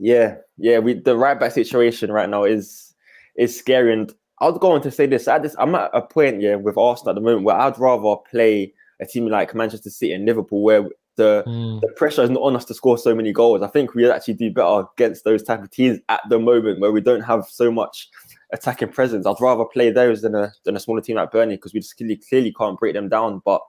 yeah, 0.00 0.36
yeah, 0.56 0.80
we 0.80 0.94
the 0.94 1.16
right 1.16 1.38
back 1.38 1.52
situation 1.52 2.10
right 2.10 2.28
now 2.28 2.42
is 2.42 2.94
is 3.36 3.56
scary. 3.56 3.92
And 3.92 4.12
I 4.40 4.48
was 4.48 4.58
going 4.58 4.82
to 4.82 4.90
say 4.90 5.06
this. 5.06 5.28
At 5.28 5.44
this, 5.44 5.54
I'm 5.56 5.76
at 5.76 5.90
a 5.92 6.02
point, 6.02 6.40
yeah, 6.40 6.56
with 6.56 6.76
Arsenal 6.76 7.10
at 7.10 7.14
the 7.14 7.20
moment 7.20 7.44
where 7.44 7.56
I'd 7.56 7.78
rather 7.78 8.16
play 8.28 8.74
a 9.00 9.06
team 9.06 9.26
like 9.26 9.54
Manchester 9.54 9.90
City 9.90 10.12
and 10.12 10.24
Liverpool, 10.24 10.62
where 10.62 10.88
the 11.16 11.44
mm. 11.46 11.80
the 11.80 11.88
pressure 11.96 12.22
is 12.22 12.30
not 12.30 12.42
on 12.42 12.56
us 12.56 12.64
to 12.66 12.74
score 12.74 12.96
so 12.96 13.14
many 13.14 13.32
goals. 13.32 13.62
I 13.62 13.66
think 13.68 13.94
we 13.94 14.10
actually 14.10 14.34
do 14.34 14.50
better 14.50 14.84
against 14.96 15.24
those 15.24 15.42
type 15.42 15.62
of 15.62 15.70
teams 15.70 15.98
at 16.08 16.20
the 16.30 16.38
moment 16.38 16.80
where 16.80 16.92
we 16.92 17.00
don't 17.00 17.20
have 17.22 17.44
so 17.48 17.70
much 17.70 18.08
attacking 18.52 18.88
presence. 18.88 19.26
I'd 19.26 19.40
rather 19.40 19.64
play 19.64 19.90
those 19.90 20.22
than 20.22 20.34
a 20.34 20.52
than 20.64 20.76
a 20.76 20.80
smaller 20.80 21.02
team 21.02 21.16
like 21.16 21.30
Burnley 21.30 21.56
because 21.56 21.74
we 21.74 21.80
just 21.80 21.96
clearly, 21.96 22.20
clearly 22.28 22.52
can't 22.52 22.78
break 22.78 22.94
them 22.94 23.08
down. 23.08 23.42
But 23.44 23.60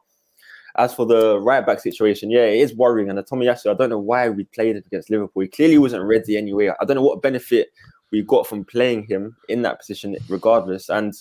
as 0.77 0.93
for 0.93 1.05
the 1.05 1.39
right 1.39 1.65
back 1.65 1.79
situation, 1.79 2.29
yeah, 2.29 2.45
it 2.45 2.59
is 2.59 2.75
worrying. 2.75 3.09
And 3.09 3.17
the 3.17 3.23
Tomiyasu, 3.23 3.71
I 3.71 3.73
don't 3.73 3.89
know 3.89 3.99
why 3.99 4.29
we 4.29 4.45
played 4.45 4.75
it 4.75 4.85
against 4.85 5.09
Liverpool. 5.09 5.41
He 5.41 5.49
clearly 5.49 5.77
wasn't 5.77 6.05
ready 6.05 6.37
anyway. 6.37 6.69
I 6.69 6.85
don't 6.85 6.95
know 6.95 7.03
what 7.03 7.21
benefit 7.21 7.69
we 8.11 8.21
got 8.21 8.47
from 8.47 8.63
playing 8.63 9.07
him 9.07 9.35
in 9.49 9.61
that 9.63 9.79
position, 9.79 10.15
regardless. 10.29 10.89
And 10.89 11.13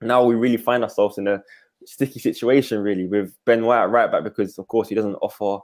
now 0.00 0.24
we 0.24 0.34
really 0.34 0.56
find 0.56 0.82
ourselves 0.82 1.18
in 1.18 1.26
a 1.26 1.42
sticky 1.86 2.20
situation, 2.20 2.82
really, 2.82 3.06
with 3.06 3.34
Ben 3.44 3.64
White 3.64 3.84
at 3.84 3.90
right 3.90 4.10
back 4.10 4.24
because, 4.24 4.58
of 4.58 4.66
course, 4.68 4.88
he 4.88 4.94
doesn't 4.94 5.16
offer 5.16 5.62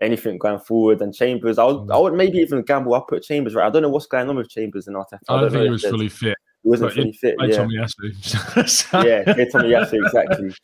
anything 0.00 0.38
going 0.38 0.60
forward. 0.60 1.00
And 1.00 1.14
Chambers, 1.14 1.58
I 1.58 1.64
would, 1.64 1.90
I 1.90 1.98
would 1.98 2.14
maybe 2.14 2.38
even 2.38 2.62
gamble 2.62 2.94
up 2.94 3.08
put 3.08 3.22
Chambers. 3.22 3.54
Right, 3.54 3.66
I 3.66 3.70
don't 3.70 3.82
know 3.82 3.88
what's 3.88 4.06
going 4.06 4.28
on 4.28 4.36
with 4.36 4.48
Chambers 4.48 4.86
and 4.86 4.96
Arteta. 4.96 5.18
I, 5.28 5.36
I 5.36 5.40
don't, 5.42 5.52
think 5.52 5.64
he 5.64 5.70
was 5.70 5.84
fully 5.84 6.08
fit. 6.08 6.36
He 6.62 6.68
wasn't 6.68 6.92
fully 6.92 7.12
fit. 7.12 7.34
Yeah, 7.40 7.56
Tomiyasu. 7.56 9.04
yeah, 9.06 9.24
Tomiyasu, 9.24 10.04
exactly. 10.04 10.54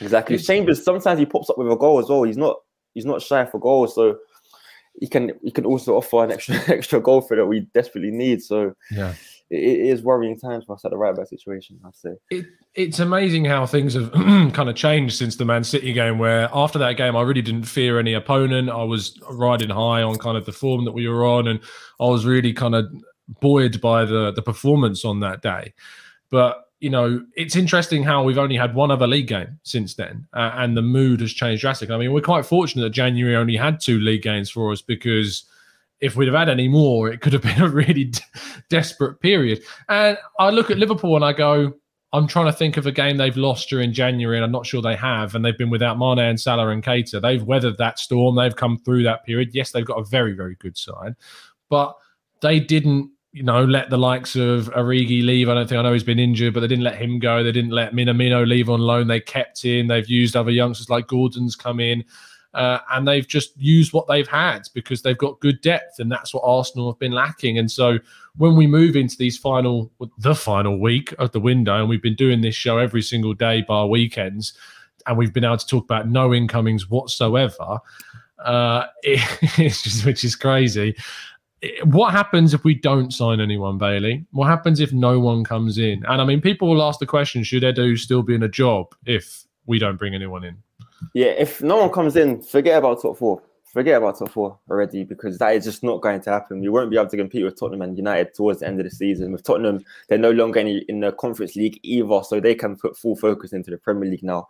Exactly. 0.00 0.38
Chambers 0.38 0.82
sometimes 0.82 1.18
he 1.18 1.26
pops 1.26 1.50
up 1.50 1.58
with 1.58 1.70
a 1.70 1.76
goal 1.76 2.00
as 2.00 2.08
well. 2.08 2.24
He's 2.24 2.36
not 2.36 2.56
he's 2.94 3.04
not 3.04 3.22
shy 3.22 3.44
for 3.44 3.60
goals, 3.60 3.94
so 3.94 4.18
he 5.00 5.06
can 5.06 5.32
he 5.42 5.50
can 5.50 5.64
also 5.64 5.96
offer 5.96 6.24
an 6.24 6.32
extra 6.32 6.56
extra 6.68 7.00
goal 7.00 7.20
for 7.20 7.36
that 7.36 7.46
we 7.46 7.68
desperately 7.74 8.10
need. 8.10 8.42
So 8.42 8.74
yeah, 8.90 9.14
it, 9.50 9.62
it 9.62 9.86
is 9.86 10.02
worrying 10.02 10.38
times 10.38 10.64
for 10.64 10.74
us 10.74 10.84
at 10.84 10.90
the 10.90 10.96
right 10.96 11.14
back 11.14 11.28
situation. 11.28 11.78
I'd 11.84 11.96
say 11.96 12.10
it, 12.30 12.46
it's 12.74 12.98
amazing 12.98 13.44
how 13.44 13.66
things 13.66 13.94
have 13.94 14.12
kind 14.12 14.68
of 14.68 14.74
changed 14.74 15.16
since 15.16 15.36
the 15.36 15.44
Man 15.44 15.64
City 15.64 15.92
game. 15.92 16.18
Where 16.18 16.48
after 16.52 16.78
that 16.80 16.96
game, 16.96 17.16
I 17.16 17.22
really 17.22 17.42
didn't 17.42 17.64
fear 17.64 17.98
any 17.98 18.14
opponent. 18.14 18.68
I 18.68 18.82
was 18.82 19.18
riding 19.30 19.70
high 19.70 20.02
on 20.02 20.18
kind 20.18 20.36
of 20.36 20.44
the 20.44 20.52
form 20.52 20.84
that 20.84 20.92
we 20.92 21.08
were 21.08 21.24
on, 21.24 21.46
and 21.46 21.60
I 22.00 22.06
was 22.06 22.26
really 22.26 22.52
kind 22.52 22.74
of 22.74 22.86
buoyed 23.40 23.80
by 23.80 24.04
the 24.04 24.32
the 24.32 24.42
performance 24.42 25.04
on 25.04 25.20
that 25.20 25.42
day. 25.42 25.72
But 26.30 26.68
you 26.80 26.90
know, 26.90 27.24
it's 27.36 27.56
interesting 27.56 28.02
how 28.02 28.24
we've 28.24 28.38
only 28.38 28.56
had 28.56 28.74
one 28.74 28.90
other 28.90 29.06
league 29.06 29.28
game 29.28 29.58
since 29.62 29.94
then, 29.94 30.26
uh, 30.32 30.50
and 30.54 30.76
the 30.76 30.82
mood 30.82 31.20
has 31.20 31.32
changed 31.32 31.60
drastically. 31.60 31.94
I 31.94 31.98
mean, 31.98 32.12
we're 32.12 32.20
quite 32.20 32.44
fortunate 32.44 32.82
that 32.82 32.90
January 32.90 33.36
only 33.36 33.56
had 33.56 33.80
two 33.80 34.00
league 34.00 34.22
games 34.22 34.50
for 34.50 34.72
us 34.72 34.82
because 34.82 35.44
if 36.00 36.16
we'd 36.16 36.26
have 36.26 36.34
had 36.34 36.48
any 36.48 36.68
more, 36.68 37.08
it 37.08 37.20
could 37.20 37.32
have 37.32 37.42
been 37.42 37.62
a 37.62 37.68
really 37.68 38.12
desperate 38.68 39.20
period. 39.20 39.62
And 39.88 40.18
I 40.40 40.50
look 40.50 40.70
at 40.70 40.78
Liverpool 40.78 41.14
and 41.14 41.24
I 41.24 41.32
go, 41.32 41.72
I'm 42.14 42.28
trying 42.28 42.46
to 42.46 42.52
think 42.52 42.76
of 42.76 42.86
a 42.86 42.92
game 42.92 43.16
they've 43.16 43.36
lost 43.36 43.68
during 43.68 43.92
January, 43.92 44.36
and 44.36 44.44
I'm 44.44 44.52
not 44.52 44.64
sure 44.64 44.80
they 44.80 44.94
have. 44.94 45.34
And 45.34 45.44
they've 45.44 45.58
been 45.58 45.68
without 45.68 45.98
Mane 45.98 46.20
and 46.20 46.40
Salah 46.40 46.68
and 46.68 46.82
Keita. 46.82 47.20
They've 47.20 47.42
weathered 47.42 47.76
that 47.78 47.98
storm. 47.98 48.36
They've 48.36 48.54
come 48.54 48.78
through 48.78 49.02
that 49.02 49.24
period. 49.26 49.50
Yes, 49.52 49.72
they've 49.72 49.84
got 49.84 49.98
a 49.98 50.04
very, 50.04 50.32
very 50.32 50.54
good 50.54 50.78
side, 50.78 51.16
but 51.68 51.94
they 52.40 52.60
didn't 52.60 53.10
you 53.34 53.42
know, 53.42 53.64
let 53.64 53.90
the 53.90 53.96
likes 53.98 54.36
of 54.36 54.70
Origi 54.74 55.26
leave. 55.26 55.48
I 55.48 55.54
don't 55.54 55.68
think 55.68 55.80
I 55.80 55.82
know 55.82 55.92
he's 55.92 56.04
been 56.04 56.20
injured, 56.20 56.54
but 56.54 56.60
they 56.60 56.68
didn't 56.68 56.84
let 56.84 56.94
him 56.94 57.18
go. 57.18 57.42
They 57.42 57.50
didn't 57.50 57.72
let 57.72 57.92
Minamino 57.92 58.46
leave 58.46 58.70
on 58.70 58.78
loan. 58.78 59.08
They 59.08 59.18
kept 59.18 59.64
in. 59.64 59.88
They've 59.88 60.08
used 60.08 60.36
other 60.36 60.52
youngsters 60.52 60.88
like 60.88 61.08
Gordon's 61.08 61.56
come 61.56 61.80
in, 61.80 62.04
uh, 62.54 62.78
and 62.92 63.06
they've 63.06 63.26
just 63.26 63.56
used 63.56 63.92
what 63.92 64.06
they've 64.06 64.28
had 64.28 64.62
because 64.74 65.02
they've 65.02 65.18
got 65.18 65.40
good 65.40 65.60
depth, 65.60 65.98
and 65.98 66.10
that's 66.10 66.32
what 66.32 66.42
Arsenal 66.44 66.90
have 66.90 66.98
been 66.98 67.12
lacking. 67.12 67.58
And 67.58 67.70
so 67.70 67.98
when 68.36 68.56
we 68.56 68.66
move 68.66 68.96
into 68.96 69.16
these 69.16 69.36
final, 69.36 69.90
the 70.18 70.34
final 70.34 70.80
week 70.80 71.14
of 71.18 71.32
the 71.32 71.40
window, 71.40 71.80
and 71.80 71.88
we've 71.88 72.02
been 72.02 72.14
doing 72.14 72.40
this 72.40 72.54
show 72.54 72.78
every 72.78 73.02
single 73.02 73.34
day 73.34 73.62
bar 73.62 73.86
weekends, 73.88 74.54
and 75.06 75.18
we've 75.18 75.32
been 75.34 75.44
able 75.44 75.58
to 75.58 75.66
talk 75.66 75.84
about 75.84 76.08
no 76.08 76.32
incomings 76.32 76.88
whatsoever. 76.88 77.78
Uh, 78.38 78.86
it, 79.02 79.20
just, 79.58 80.04
which 80.04 80.24
is 80.24 80.36
crazy 80.36 80.96
what 81.84 82.12
happens 82.12 82.54
if 82.54 82.64
we 82.64 82.74
don't 82.74 83.12
sign 83.12 83.40
anyone, 83.40 83.78
Bailey? 83.78 84.26
What 84.32 84.48
happens 84.48 84.80
if 84.80 84.92
no 84.92 85.18
one 85.18 85.44
comes 85.44 85.78
in? 85.78 86.04
And 86.06 86.20
I 86.20 86.24
mean, 86.24 86.40
people 86.40 86.68
will 86.68 86.82
ask 86.82 87.00
the 87.00 87.06
question: 87.06 87.42
Should 87.42 87.62
Edu 87.62 87.98
still 87.98 88.22
be 88.22 88.34
in 88.34 88.42
a 88.42 88.48
job 88.48 88.94
if 89.06 89.44
we 89.66 89.78
don't 89.78 89.96
bring 89.96 90.14
anyone 90.14 90.44
in? 90.44 90.56
Yeah, 91.12 91.26
if 91.26 91.62
no 91.62 91.78
one 91.78 91.90
comes 91.90 92.16
in, 92.16 92.42
forget 92.42 92.78
about 92.78 93.02
top 93.02 93.18
four 93.18 93.42
forget 93.74 93.98
about 93.98 94.16
top 94.16 94.30
four 94.30 94.56
already 94.70 95.02
because 95.02 95.36
that 95.38 95.52
is 95.56 95.64
just 95.64 95.82
not 95.82 96.00
going 96.00 96.20
to 96.20 96.30
happen. 96.30 96.60
We 96.60 96.68
won't 96.68 96.92
be 96.92 96.96
able 96.96 97.10
to 97.10 97.16
compete 97.16 97.44
with 97.44 97.58
Tottenham 97.58 97.82
and 97.82 97.96
United 97.96 98.32
towards 98.32 98.60
the 98.60 98.68
end 98.68 98.78
of 98.78 98.84
the 98.84 98.90
season. 98.90 99.32
With 99.32 99.42
Tottenham, 99.42 99.84
they're 100.08 100.16
no 100.16 100.30
longer 100.30 100.60
in, 100.60 100.84
in 100.88 101.00
the 101.00 101.10
Conference 101.10 101.56
League 101.56 101.80
either, 101.82 102.20
so 102.22 102.38
they 102.38 102.54
can 102.54 102.76
put 102.76 102.96
full 102.96 103.16
focus 103.16 103.52
into 103.52 103.72
the 103.72 103.76
Premier 103.76 104.08
League 104.08 104.22
now. 104.22 104.46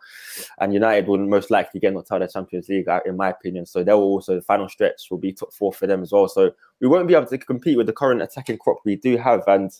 And 0.60 0.74
United 0.74 1.08
will 1.08 1.16
most 1.16 1.50
likely 1.50 1.80
get 1.80 1.94
knocked 1.94 2.12
out 2.12 2.20
of 2.20 2.28
the 2.28 2.32
Champions 2.34 2.68
League, 2.68 2.86
uh, 2.86 3.00
in 3.06 3.16
my 3.16 3.30
opinion. 3.30 3.64
So 3.64 3.82
they 3.82 3.94
will 3.94 4.02
also 4.02 4.34
the 4.34 4.42
final 4.42 4.68
stretch 4.68 5.06
will 5.10 5.18
be 5.18 5.32
top 5.32 5.54
four 5.54 5.72
for 5.72 5.86
them 5.86 6.02
as 6.02 6.12
well. 6.12 6.28
So 6.28 6.52
we 6.80 6.86
won't 6.86 7.08
be 7.08 7.14
able 7.14 7.26
to 7.26 7.38
compete 7.38 7.78
with 7.78 7.86
the 7.86 7.94
current 7.94 8.20
attacking 8.20 8.58
crop 8.58 8.76
we 8.84 8.96
do 8.96 9.16
have. 9.16 9.42
And 9.46 9.72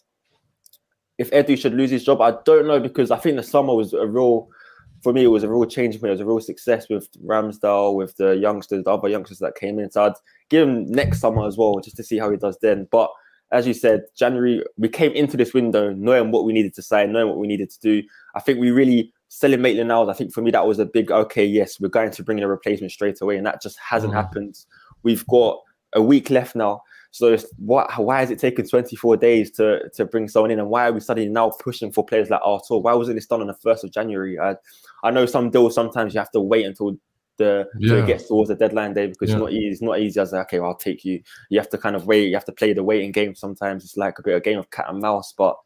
if 1.18 1.30
Edu 1.32 1.58
should 1.58 1.74
lose 1.74 1.90
his 1.90 2.04
job, 2.04 2.22
I 2.22 2.34
don't 2.46 2.66
know 2.66 2.80
because 2.80 3.10
I 3.10 3.18
think 3.18 3.36
the 3.36 3.42
summer 3.42 3.74
was 3.74 3.92
a 3.92 4.06
real 4.06 4.48
for 5.04 5.12
me, 5.12 5.22
it 5.22 5.28
was 5.28 5.44
a 5.44 5.48
real 5.48 5.66
change 5.66 6.00
point. 6.00 6.08
It 6.08 6.12
was 6.12 6.20
a 6.20 6.26
real 6.26 6.40
success 6.40 6.88
with 6.88 7.08
Ramsdale, 7.22 7.94
with 7.94 8.16
the 8.16 8.36
youngsters, 8.36 8.82
the 8.82 8.90
other 8.90 9.08
youngsters 9.08 9.38
that 9.38 9.54
came 9.54 9.78
in. 9.78 9.90
So 9.90 10.06
I'd 10.06 10.14
give 10.48 10.66
him 10.66 10.90
next 10.90 11.20
summer 11.20 11.46
as 11.46 11.58
well, 11.58 11.78
just 11.78 11.96
to 11.98 12.02
see 12.02 12.18
how 12.18 12.30
he 12.30 12.38
does 12.38 12.58
then. 12.62 12.88
But 12.90 13.10
as 13.52 13.66
you 13.66 13.74
said, 13.74 14.04
January, 14.16 14.64
we 14.78 14.88
came 14.88 15.12
into 15.12 15.36
this 15.36 15.52
window 15.52 15.92
knowing 15.92 16.30
what 16.30 16.46
we 16.46 16.54
needed 16.54 16.74
to 16.74 16.82
say, 16.82 17.06
knowing 17.06 17.28
what 17.28 17.36
we 17.36 17.46
needed 17.46 17.70
to 17.70 17.80
do. 17.80 18.02
I 18.34 18.40
think 18.40 18.58
we 18.58 18.70
really 18.70 19.12
selling 19.28 19.60
Maitland 19.60 19.88
Niles. 19.88 20.08
I 20.08 20.14
think 20.14 20.32
for 20.32 20.40
me, 20.40 20.50
that 20.52 20.66
was 20.66 20.78
a 20.78 20.86
big, 20.86 21.10
okay, 21.12 21.44
yes, 21.44 21.78
we're 21.78 21.88
going 21.88 22.10
to 22.10 22.22
bring 22.24 22.38
in 22.38 22.44
a 22.44 22.48
replacement 22.48 22.90
straight 22.90 23.20
away. 23.20 23.36
And 23.36 23.46
that 23.46 23.60
just 23.60 23.78
hasn't 23.78 24.14
mm. 24.14 24.16
happened. 24.16 24.56
We've 25.02 25.26
got 25.26 25.60
a 25.92 26.00
week 26.00 26.30
left 26.30 26.56
now. 26.56 26.80
So 27.14 27.38
what, 27.58 27.96
why 27.96 28.24
is 28.24 28.32
it 28.32 28.40
taking 28.40 28.66
24 28.66 29.18
days 29.18 29.52
to, 29.52 29.88
to 29.90 30.04
bring 30.04 30.26
someone 30.26 30.50
in? 30.50 30.58
And 30.58 30.68
why 30.68 30.88
are 30.88 30.92
we 30.92 30.98
suddenly 30.98 31.30
now 31.30 31.48
pushing 31.48 31.92
for 31.92 32.04
players 32.04 32.28
like 32.28 32.40
Arthur? 32.42 32.78
Why 32.78 32.92
wasn't 32.92 33.16
this 33.16 33.26
done 33.26 33.40
on 33.40 33.46
the 33.46 33.54
1st 33.54 33.84
of 33.84 33.92
January? 33.92 34.36
I, 34.36 34.56
I 35.04 35.12
know 35.12 35.24
some 35.24 35.48
deals 35.48 35.76
sometimes 35.76 36.12
you 36.12 36.18
have 36.18 36.32
to 36.32 36.40
wait 36.40 36.66
until 36.66 36.96
the 37.36 37.68
yeah. 37.78 37.98
it 37.98 38.08
gets 38.08 38.26
towards 38.26 38.48
the 38.48 38.56
deadline 38.56 38.94
day 38.94 39.06
because 39.06 39.28
yeah. 39.28 39.36
it's 39.36 39.40
not 39.40 39.52
easy. 39.52 39.68
It's 39.68 39.80
not 39.80 40.00
easy 40.00 40.18
as 40.18 40.34
okay, 40.34 40.58
well, 40.58 40.70
I'll 40.70 40.76
take 40.76 41.04
you. 41.04 41.22
You 41.50 41.60
have 41.60 41.68
to 41.68 41.78
kind 41.78 41.94
of 41.94 42.04
wait. 42.08 42.26
You 42.26 42.34
have 42.34 42.46
to 42.46 42.52
play 42.52 42.72
the 42.72 42.82
waiting 42.82 43.12
game. 43.12 43.36
Sometimes 43.36 43.84
it's 43.84 43.96
like 43.96 44.18
a 44.18 44.22
bit 44.22 44.34
of 44.34 44.38
a 44.38 44.44
game 44.44 44.58
of 44.58 44.72
cat 44.72 44.86
and 44.88 44.98
mouse. 44.98 45.32
But 45.38 45.56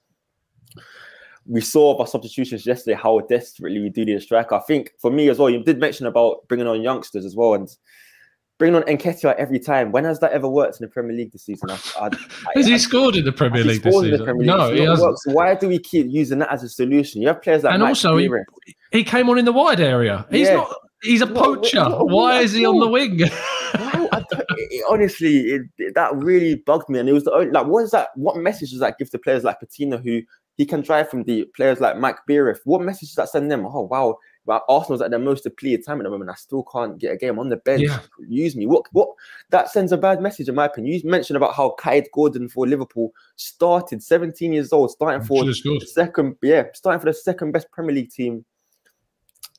we 1.47 1.63
saw 1.63 1.99
our 1.99 2.07
substitutions 2.07 2.67
yesterday 2.67 3.01
how 3.03 3.21
desperately 3.21 3.81
we 3.81 3.89
do 3.89 4.05
need 4.05 4.17
a 4.17 4.21
striker. 4.21 4.57
I 4.57 4.61
think 4.61 4.93
for 4.99 5.11
me 5.11 5.31
as 5.31 5.39
well, 5.39 5.49
you 5.49 5.65
did 5.65 5.81
mention 5.81 6.05
about 6.05 6.47
bringing 6.47 6.67
on 6.67 6.83
youngsters 6.83 7.25
as 7.25 7.35
well, 7.35 7.55
and 7.55 7.75
bringing 8.59 8.77
on 8.77 8.83
Nketiah 8.83 9.35
every 9.37 9.59
time. 9.59 9.93
When 9.93 10.05
has 10.05 10.19
that 10.21 10.33
ever 10.33 10.49
worked 10.49 10.81
in 10.81 10.87
the 10.87 10.91
Premier 10.91 11.17
League 11.17 11.33
this 11.33 11.45
season? 11.45 11.71
I, 11.71 11.79
I, 12.01 12.11
has 12.55 12.67
I, 12.67 12.71
he 12.71 12.79
scored 12.79 13.17
in 13.17 13.25
the 13.25 13.33
Premier 13.33 13.65
League 13.65 13.83
this 13.83 13.95
season? 13.95 14.39
League. 14.39 14.47
No, 14.47 14.73
he 14.73 14.83
hasn't. 14.83 15.19
So 15.21 15.33
why 15.33 15.55
do 15.55 15.69
we 15.69 15.79
keep 15.79 16.07
using 16.09 16.41
that 16.41 16.53
as 16.53 16.63
a 16.63 16.69
solution? 16.69 17.23
You 17.23 17.29
have 17.29 17.41
players 17.43 17.63
like 17.63 17.75
and 17.75 17.83
also 17.83 18.17
he, 18.17 18.29
he, 18.93 19.05
came 19.05 19.31
on 19.31 19.39
in 19.39 19.45
the 19.45 19.53
wide 19.53 19.81
area. 19.81 20.27
He's 20.31 20.49
yeah. 20.49 20.57
not. 20.57 20.75
He's 21.03 21.21
a 21.21 21.29
poacher. 21.29 21.79
What, 21.79 21.91
what, 21.91 22.07
what, 22.07 22.15
why 22.15 22.41
is 22.41 22.53
he 22.53 22.67
on 22.67 22.81
the 22.81 22.89
wing? 22.89 23.21
it, 23.21 24.85
honestly, 24.89 25.61
it, 25.79 25.95
that 25.95 26.15
really 26.17 26.57
bugged 26.57 26.89
me. 26.89 26.99
And 26.99 27.09
it 27.09 27.13
was 27.13 27.25
the 27.25 27.33
only, 27.33 27.51
like, 27.51 27.67
what 27.67 27.85
is 27.85 27.93
that? 27.93 28.09
What 28.17 28.37
message 28.37 28.71
does 28.71 28.81
that 28.81 28.99
give 28.99 29.11
to 29.11 29.19
players 29.19 29.45
like 29.45 29.61
Patino 29.61 29.99
who 29.99 30.23
he 30.57 30.67
can 30.67 30.81
drive 30.81 31.09
from 31.09 31.23
the 31.23 31.45
players 31.55 31.81
like 31.81 31.97
Mike 31.99 32.19
Biereth? 32.29 32.59
What 32.65 32.83
message 32.83 33.11
does 33.11 33.17
that 33.17 33.29
send 33.29 33.51
them? 33.51 33.65
Oh 33.67 33.83
wow, 33.83 34.19
but 34.49 34.65
Arsenal's 34.67 35.03
at 35.03 35.11
their 35.11 35.21
most 35.21 35.45
depleted 35.45 35.85
time 35.85 36.01
at 36.01 36.05
the 36.05 36.11
moment. 36.11 36.31
I 36.31 36.35
still 36.35 36.63
can't 36.73 36.97
get 36.97 37.13
a 37.13 37.19
game 37.19 37.39
on 37.39 37.51
the 37.51 37.59
bench. 37.59 37.83
Yeah. 37.83 38.01
Use 38.27 38.57
me. 38.57 38.65
What? 38.65 38.87
What? 38.93 39.11
That 39.51 39.69
sends 39.69 39.93
a 39.93 39.99
bad 39.99 40.23
message, 40.23 40.49
in 40.49 40.55
my 40.55 40.65
opinion. 40.65 40.95
You 40.95 41.11
mentioned 41.11 41.37
about 41.37 41.55
how 41.55 41.77
Kaide 41.79 42.09
Gordon 42.15 42.49
for 42.49 42.67
Liverpool 42.67 43.13
started 43.37 44.03
17 44.03 44.55
years 44.55 44.73
old, 44.73 44.91
starting 44.91 45.21
for 45.21 45.45
the 45.45 45.87
second, 45.87 46.37
yeah, 46.41 46.65
starting 46.73 46.99
for 46.99 47.05
the 47.05 47.13
second 47.13 47.53
best 47.53 47.71
Premier 47.71 47.95
League 47.95 48.11
team 48.11 48.43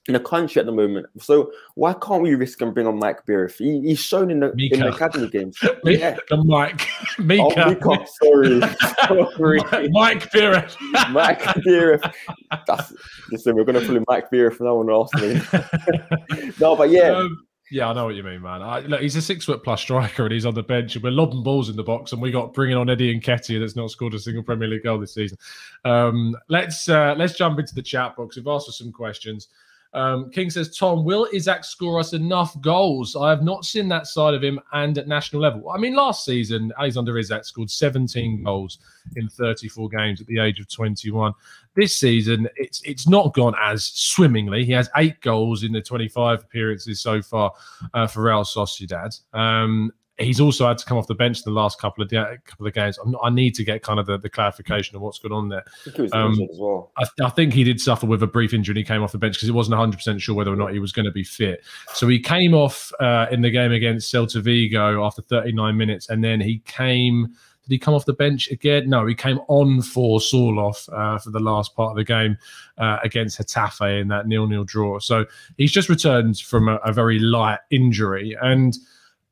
in 0.09 0.13
the 0.13 0.19
country 0.19 0.59
at 0.59 0.65
the 0.65 0.71
moment. 0.71 1.05
So 1.19 1.51
why 1.75 1.93
can't 1.93 2.23
we 2.23 2.33
risk 2.33 2.59
and 2.61 2.73
bring 2.73 2.87
on 2.87 2.97
Mike 2.97 3.25
Biereth? 3.27 3.57
He, 3.57 3.79
he's 3.87 3.99
shown 3.99 4.31
in 4.31 4.39
the 4.39 4.51
Mika. 4.55 4.75
in 4.75 4.81
the 4.81 4.87
academy 4.89 5.29
games. 5.29 5.57
yeah. 5.83 6.17
The 6.29 6.43
Mike. 6.43 6.87
Mika. 7.19 7.63
Oh, 7.63 7.69
Mika. 7.69 8.07
Sorry. 8.23 8.59
sorry. 9.37 9.89
Mike 9.89 10.31
Biereth. 10.31 10.75
Mike 11.11 11.41
Biereth. 11.41 12.11
That's, 12.67 12.91
listen, 13.31 13.55
we're 13.55 13.63
gonna 13.63 13.81
pull 13.81 13.97
him 13.97 14.05
Mike 14.07 14.31
Biereth 14.31 14.55
from 14.55 14.65
now 14.65 14.79
on 14.79 14.89
Arsenal. 14.89 16.53
no, 16.59 16.75
but 16.75 16.89
yeah. 16.89 17.11
Um, 17.11 17.45
yeah, 17.71 17.87
I 17.87 17.93
know 17.93 18.05
what 18.05 18.15
you 18.15 18.23
mean, 18.23 18.41
man. 18.41 18.63
I, 18.63 18.79
look, 18.79 19.01
he's 19.01 19.15
a 19.15 19.21
six 19.21 19.45
foot 19.45 19.63
plus 19.63 19.81
striker 19.81 20.23
and 20.23 20.33
he's 20.33 20.47
on 20.47 20.55
the 20.55 20.63
bench 20.63 20.95
and 20.95 21.03
we're 21.03 21.11
lobbing 21.11 21.43
balls 21.43 21.69
in 21.69 21.75
the 21.75 21.83
box 21.83 22.11
and 22.11 22.21
we 22.21 22.31
got 22.31 22.51
bringing 22.55 22.75
on 22.75 22.89
Eddie 22.89 23.19
Nketiah 23.19 23.59
that's 23.59 23.75
not 23.75 23.91
scored 23.91 24.15
a 24.15 24.19
single 24.19 24.41
Premier 24.41 24.67
League 24.67 24.83
goal 24.83 24.99
this 24.99 25.13
season. 25.13 25.37
Um, 25.85 26.35
let's 26.47 26.89
uh, 26.89 27.13
let's 27.15 27.37
jump 27.37 27.59
into 27.59 27.75
the 27.75 27.83
chat 27.83 28.15
box. 28.15 28.35
We've 28.35 28.47
asked 28.47 28.65
for 28.65 28.71
some 28.71 28.91
questions. 28.91 29.49
Um, 29.93 30.29
King 30.29 30.49
says, 30.49 30.77
Tom, 30.77 31.03
will 31.03 31.27
Isak 31.33 31.63
score 31.63 31.99
us 31.99 32.13
enough 32.13 32.59
goals? 32.61 33.15
I 33.15 33.29
have 33.29 33.43
not 33.43 33.65
seen 33.65 33.87
that 33.89 34.05
side 34.05 34.33
of 34.33 34.43
him 34.43 34.59
and 34.73 34.97
at 34.97 35.07
national 35.07 35.41
level. 35.41 35.69
I 35.69 35.77
mean, 35.77 35.95
last 35.95 36.25
season, 36.25 36.71
Alexander 36.77 37.17
Isak 37.17 37.45
scored 37.45 37.71
17 37.71 38.43
goals 38.43 38.77
in 39.15 39.27
34 39.29 39.89
games 39.89 40.21
at 40.21 40.27
the 40.27 40.39
age 40.39 40.59
of 40.59 40.69
21. 40.69 41.33
This 41.75 41.95
season, 41.95 42.47
it's 42.55 42.81
it's 42.83 43.07
not 43.07 43.33
gone 43.33 43.55
as 43.59 43.85
swimmingly. 43.85 44.65
He 44.65 44.73
has 44.73 44.89
eight 44.97 45.19
goals 45.21 45.63
in 45.63 45.71
the 45.71 45.81
25 45.81 46.41
appearances 46.41 46.99
so 46.99 47.21
far 47.21 47.51
uh, 47.93 48.05
for 48.05 48.23
Real 48.23 48.43
Sociedad. 48.43 49.19
Um, 49.33 49.91
he's 50.19 50.39
also 50.39 50.67
had 50.67 50.77
to 50.77 50.85
come 50.85 50.97
off 50.97 51.07
the 51.07 51.15
bench 51.15 51.37
in 51.37 51.43
the 51.45 51.59
last 51.59 51.79
couple 51.79 52.03
of 52.03 52.09
couple 52.09 52.67
of 52.67 52.73
games. 52.73 52.99
Not, 53.05 53.21
i 53.23 53.29
need 53.29 53.55
to 53.55 53.63
get 53.63 53.81
kind 53.83 53.99
of 53.99 54.05
the, 54.05 54.17
the 54.17 54.29
clarification 54.29 54.95
of 54.95 55.01
what's 55.01 55.19
going 55.19 55.31
on 55.31 55.49
there. 55.49 55.63
I 55.87 55.89
think, 55.91 56.13
um, 56.13 56.37
well. 56.53 56.91
I, 56.97 57.05
I, 57.23 57.29
think 57.29 57.53
he 57.53 57.63
did 57.63 57.79
suffer 57.79 58.05
with 58.05 58.21
a 58.21 58.27
brief 58.27 58.53
injury. 58.53 58.73
and 58.73 58.77
He 58.77 58.83
came 58.83 59.01
off 59.01 59.11
the 59.11 59.17
bench 59.17 59.35
because 59.35 59.47
he 59.47 59.53
wasn't 59.53 59.77
100 59.77 59.97
percent 59.97 60.21
sure 60.21 60.35
whether 60.35 60.51
or 60.51 60.55
not 60.55 60.73
he 60.73 60.79
was 60.79 60.91
going 60.91 61.05
to 61.05 61.11
be 61.11 61.23
fit. 61.23 61.63
So 61.93 62.07
he 62.07 62.19
came 62.19 62.53
off 62.53 62.91
uh, 62.99 63.27
in 63.31 63.41
the 63.41 63.49
game 63.49 63.71
against 63.71 64.13
Celta 64.13 64.41
Vigo 64.41 65.05
after 65.05 65.21
39 65.21 65.77
minutes, 65.77 66.09
and 66.09 66.23
then 66.23 66.41
he 66.41 66.59
came. 66.65 67.27
Did 67.63 67.75
he 67.75 67.79
come 67.79 67.93
off 67.93 68.05
the 68.05 68.13
bench 68.13 68.49
again? 68.49 68.89
No, 68.89 69.05
he 69.05 69.13
came 69.13 69.39
on 69.47 69.83
for 69.83 70.19
Sorloth 70.19 70.89
uh, 70.91 71.19
for 71.19 71.29
the 71.29 71.39
last 71.39 71.75
part 71.75 71.91
of 71.91 71.97
the 71.97 72.03
game 72.03 72.35
uh, 72.79 72.97
against 73.03 73.39
Getafe 73.39 74.01
in 74.01 74.07
that 74.07 74.27
nil-nil 74.27 74.63
draw. 74.63 74.97
So 74.97 75.25
he's 75.55 75.71
just 75.71 75.87
returned 75.87 76.39
from 76.39 76.67
a, 76.67 76.77
a 76.77 76.91
very 76.91 77.19
light 77.19 77.59
injury, 77.69 78.35
and 78.41 78.75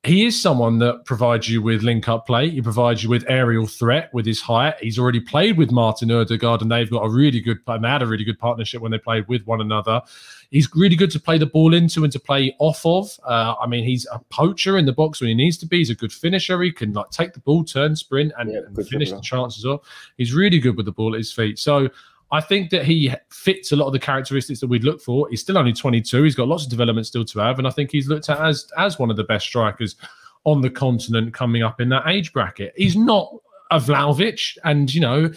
he 0.07 0.25
is 0.25 0.41
someone 0.41 0.79
that 0.79 1.03
provides 1.03 1.49
you 1.49 1.61
with 1.61 1.83
link 1.83 2.07
up 2.07 2.25
play. 2.25 2.49
He 2.49 2.61
provides 2.61 3.03
you 3.03 3.09
with 3.09 3.25
aerial 3.27 3.67
threat 3.67 4.09
with 4.13 4.25
his 4.25 4.39
height. 4.39 4.75
He's 4.79 4.97
already 4.97 5.19
played 5.19 5.57
with 5.57 5.69
Martin 5.69 6.09
Odegaard, 6.09 6.61
and 6.61 6.71
they've 6.71 6.89
got 6.89 7.03
a 7.03 7.09
really 7.09 7.41
good. 7.41 7.59
They 7.67 7.87
had 7.87 8.01
a 8.01 8.07
really 8.07 8.23
good 8.23 8.39
partnership 8.39 8.81
when 8.81 8.91
they 8.91 8.99
played 8.99 9.27
with 9.27 9.45
one 9.45 9.59
another. 9.59 10.01
He's 10.49 10.73
really 10.73 10.95
good 10.95 11.11
to 11.11 11.19
play 11.19 11.37
the 11.37 11.45
ball 11.45 11.73
into 11.73 12.05
and 12.05 12.13
to 12.13 12.19
play 12.21 12.55
off 12.59 12.85
of. 12.85 13.19
Uh, 13.25 13.55
I 13.61 13.67
mean, 13.67 13.83
he's 13.83 14.07
a 14.09 14.19
poacher 14.29 14.77
in 14.77 14.85
the 14.85 14.93
box 14.93 15.19
when 15.19 15.27
he 15.27 15.35
needs 15.35 15.57
to 15.57 15.65
be. 15.65 15.79
He's 15.79 15.89
a 15.89 15.95
good 15.95 16.13
finisher. 16.13 16.61
He 16.61 16.71
can 16.71 16.93
like 16.93 17.09
take 17.09 17.33
the 17.33 17.41
ball, 17.41 17.65
turn, 17.65 17.97
sprint, 17.97 18.31
and, 18.39 18.51
yeah, 18.51 18.59
and 18.59 18.87
finish 18.87 19.11
the 19.11 19.19
chances 19.19 19.65
off. 19.65 19.81
He's 20.17 20.33
really 20.33 20.59
good 20.59 20.77
with 20.77 20.85
the 20.85 20.93
ball 20.93 21.15
at 21.15 21.17
his 21.17 21.33
feet. 21.33 21.59
So 21.59 21.89
I 22.31 22.41
think 22.41 22.69
that 22.71 22.83
he 22.83 23.13
fits 23.29 23.71
a 23.71 23.75
lot 23.75 23.87
of 23.87 23.93
the 23.93 23.99
characteristics 23.99 24.59
that 24.59 24.67
we'd 24.67 24.83
look 24.83 25.01
for. 25.01 25.29
He's 25.29 25.41
still 25.41 25.57
only 25.57 25.71
22. 25.71 26.23
He's 26.23 26.35
got 26.35 26.47
lots 26.47 26.65
of 26.65 26.69
development 26.69 27.07
still 27.07 27.23
to 27.25 27.39
have, 27.39 27.57
and 27.57 27.67
I 27.67 27.71
think 27.71 27.91
he's 27.91 28.07
looked 28.07 28.29
at 28.29 28.39
as 28.39 28.69
as 28.77 28.99
one 28.99 29.09
of 29.09 29.17
the 29.17 29.23
best 29.23 29.45
strikers 29.45 29.95
on 30.43 30.61
the 30.61 30.69
continent 30.69 31.33
coming 31.33 31.63
up 31.63 31.79
in 31.79 31.89
that 31.89 32.07
age 32.07 32.33
bracket. 32.33 32.73
He's 32.75 32.95
not 32.95 33.33
a 33.71 33.79
Vlahovic, 33.79 34.57
and 34.65 34.93
you 34.93 35.01
know, 35.01 35.31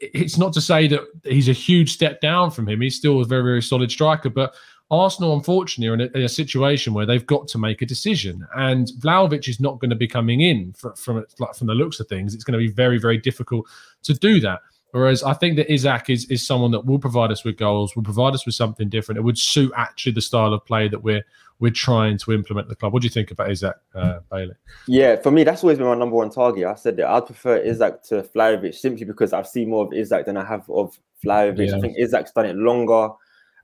it's 0.00 0.36
not 0.36 0.52
to 0.54 0.60
say 0.60 0.88
that 0.88 1.00
he's 1.24 1.48
a 1.48 1.52
huge 1.52 1.92
step 1.92 2.20
down 2.20 2.50
from 2.50 2.68
him. 2.68 2.80
He's 2.80 2.96
still 2.96 3.20
a 3.20 3.24
very 3.24 3.42
very 3.42 3.62
solid 3.62 3.90
striker, 3.90 4.30
but 4.30 4.54
Arsenal, 4.90 5.34
unfortunately, 5.34 5.88
are 5.88 5.94
in 5.94 6.00
a, 6.00 6.18
in 6.18 6.22
a, 6.22 6.28
situation 6.28 6.94
where 6.94 7.06
they've 7.06 7.26
got 7.26 7.48
to 7.48 7.58
make 7.58 7.82
a 7.82 7.86
decision, 7.86 8.46
and 8.56 8.88
Vlahovic 9.00 9.48
is 9.48 9.58
not 9.58 9.80
going 9.80 9.90
to 9.90 9.96
be 9.96 10.06
coming 10.08 10.40
in 10.40 10.72
from 10.72 10.94
from, 10.94 11.24
from 11.56 11.66
the 11.66 11.74
looks 11.74 12.00
of 12.00 12.08
things. 12.08 12.34
It's 12.34 12.44
going 12.44 12.58
to 12.58 12.64
be 12.64 12.72
very 12.72 12.98
very 12.98 13.18
difficult 13.18 13.66
to 14.04 14.14
do 14.14 14.40
that. 14.40 14.60
Whereas 14.96 15.22
I 15.22 15.34
think 15.34 15.56
that 15.56 15.70
Isak 15.70 16.08
is 16.08 16.24
is 16.30 16.46
someone 16.46 16.70
that 16.70 16.86
will 16.86 16.98
provide 16.98 17.30
us 17.30 17.44
with 17.44 17.58
goals, 17.58 17.94
will 17.94 18.02
provide 18.02 18.32
us 18.32 18.46
with 18.46 18.54
something 18.54 18.88
different. 18.88 19.18
It 19.18 19.24
would 19.24 19.36
suit 19.36 19.70
actually 19.76 20.12
the 20.12 20.22
style 20.22 20.54
of 20.54 20.64
play 20.64 20.88
that 20.88 21.02
we're 21.02 21.22
we're 21.58 21.70
trying 21.70 22.16
to 22.16 22.32
implement 22.32 22.70
the 22.70 22.76
club. 22.76 22.94
What 22.94 23.02
do 23.02 23.06
you 23.06 23.10
think 23.10 23.30
about 23.30 23.50
Isak 23.50 23.76
uh, 23.94 24.20
Bailey? 24.30 24.54
Yeah, 24.88 25.16
for 25.16 25.30
me, 25.30 25.44
that's 25.44 25.62
always 25.62 25.76
been 25.76 25.86
my 25.86 25.94
number 25.96 26.16
one 26.16 26.30
target. 26.30 26.64
I 26.64 26.76
said 26.76 26.96
that 26.96 27.08
I'd 27.08 27.26
prefer 27.26 27.58
Isak 27.58 28.04
to 28.04 28.22
Vlahovic 28.22 28.74
simply 28.74 29.04
because 29.04 29.34
I've 29.34 29.46
seen 29.46 29.68
more 29.68 29.84
of 29.84 29.92
Isak 29.92 30.24
than 30.24 30.38
I 30.38 30.46
have 30.46 30.68
of 30.70 30.98
Vlahovic. 31.22 31.68
Yeah. 31.68 31.76
I 31.76 31.80
think 31.80 31.98
Isak's 31.98 32.32
done 32.32 32.46
it 32.46 32.56
longer 32.56 33.10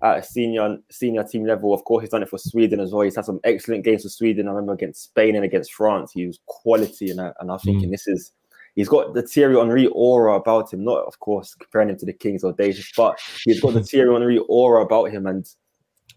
at 0.03 0.19
a 0.19 0.23
senior 0.23 0.77
senior 0.91 1.25
team 1.25 1.47
level. 1.47 1.73
Of 1.73 1.83
course, 1.85 2.03
he's 2.03 2.11
done 2.11 2.23
it 2.23 2.29
for 2.29 2.39
Sweden 2.39 2.79
as 2.79 2.93
well. 2.93 3.05
He's 3.05 3.17
had 3.17 3.25
some 3.25 3.41
excellent 3.45 3.85
games 3.85 4.03
for 4.03 4.11
Sweden. 4.11 4.49
I 4.49 4.51
remember 4.51 4.75
against 4.75 5.05
Spain 5.05 5.35
and 5.35 5.47
against 5.47 5.73
France. 5.73 6.13
He 6.13 6.27
was 6.27 6.41
quality, 6.45 7.11
and 7.11 7.23
I, 7.23 7.33
and 7.41 7.51
I 7.51 7.57
thinking 7.57 7.89
mm. 7.89 7.93
this 7.93 8.07
is 8.07 8.33
he's 8.75 8.89
got 8.89 9.15
the 9.15 9.23
Thierry 9.23 9.57
Henry 9.57 9.87
aura 9.89 10.35
about 10.35 10.73
him. 10.73 10.85
Not, 10.85 11.05
of 11.07 11.19
course, 11.21 11.55
comparing 11.55 11.91
him 11.91 11.99
to 11.99 12.07
the 12.07 12.13
Kings 12.13 12.45
or 12.45 12.53
Davis, 12.53 12.93
but 12.97 13.19
he's 13.45 13.61
got 13.61 13.75
the 13.75 13.83
Thierry 13.85 14.13
Henry 14.13 14.39
aura 14.49 14.85
about 14.85 15.11
him, 15.11 15.27
and 15.27 15.47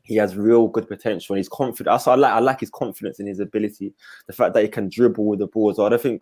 he 0.03 0.15
has 0.15 0.35
real 0.35 0.67
good 0.67 0.87
potential. 0.87 1.33
And 1.33 1.39
he's 1.39 1.49
confident. 1.49 2.01
So 2.01 2.11
I 2.11 2.15
like 2.15 2.33
I 2.33 2.39
like 2.39 2.59
his 2.59 2.69
confidence 2.69 3.19
in 3.19 3.27
his 3.27 3.39
ability. 3.39 3.93
The 4.27 4.33
fact 4.33 4.53
that 4.53 4.63
he 4.63 4.69
can 4.69 4.89
dribble 4.89 5.25
with 5.25 5.39
the 5.39 5.47
ball. 5.47 5.73
So 5.73 5.85
I 5.85 5.89
don't 5.89 6.01
think 6.01 6.21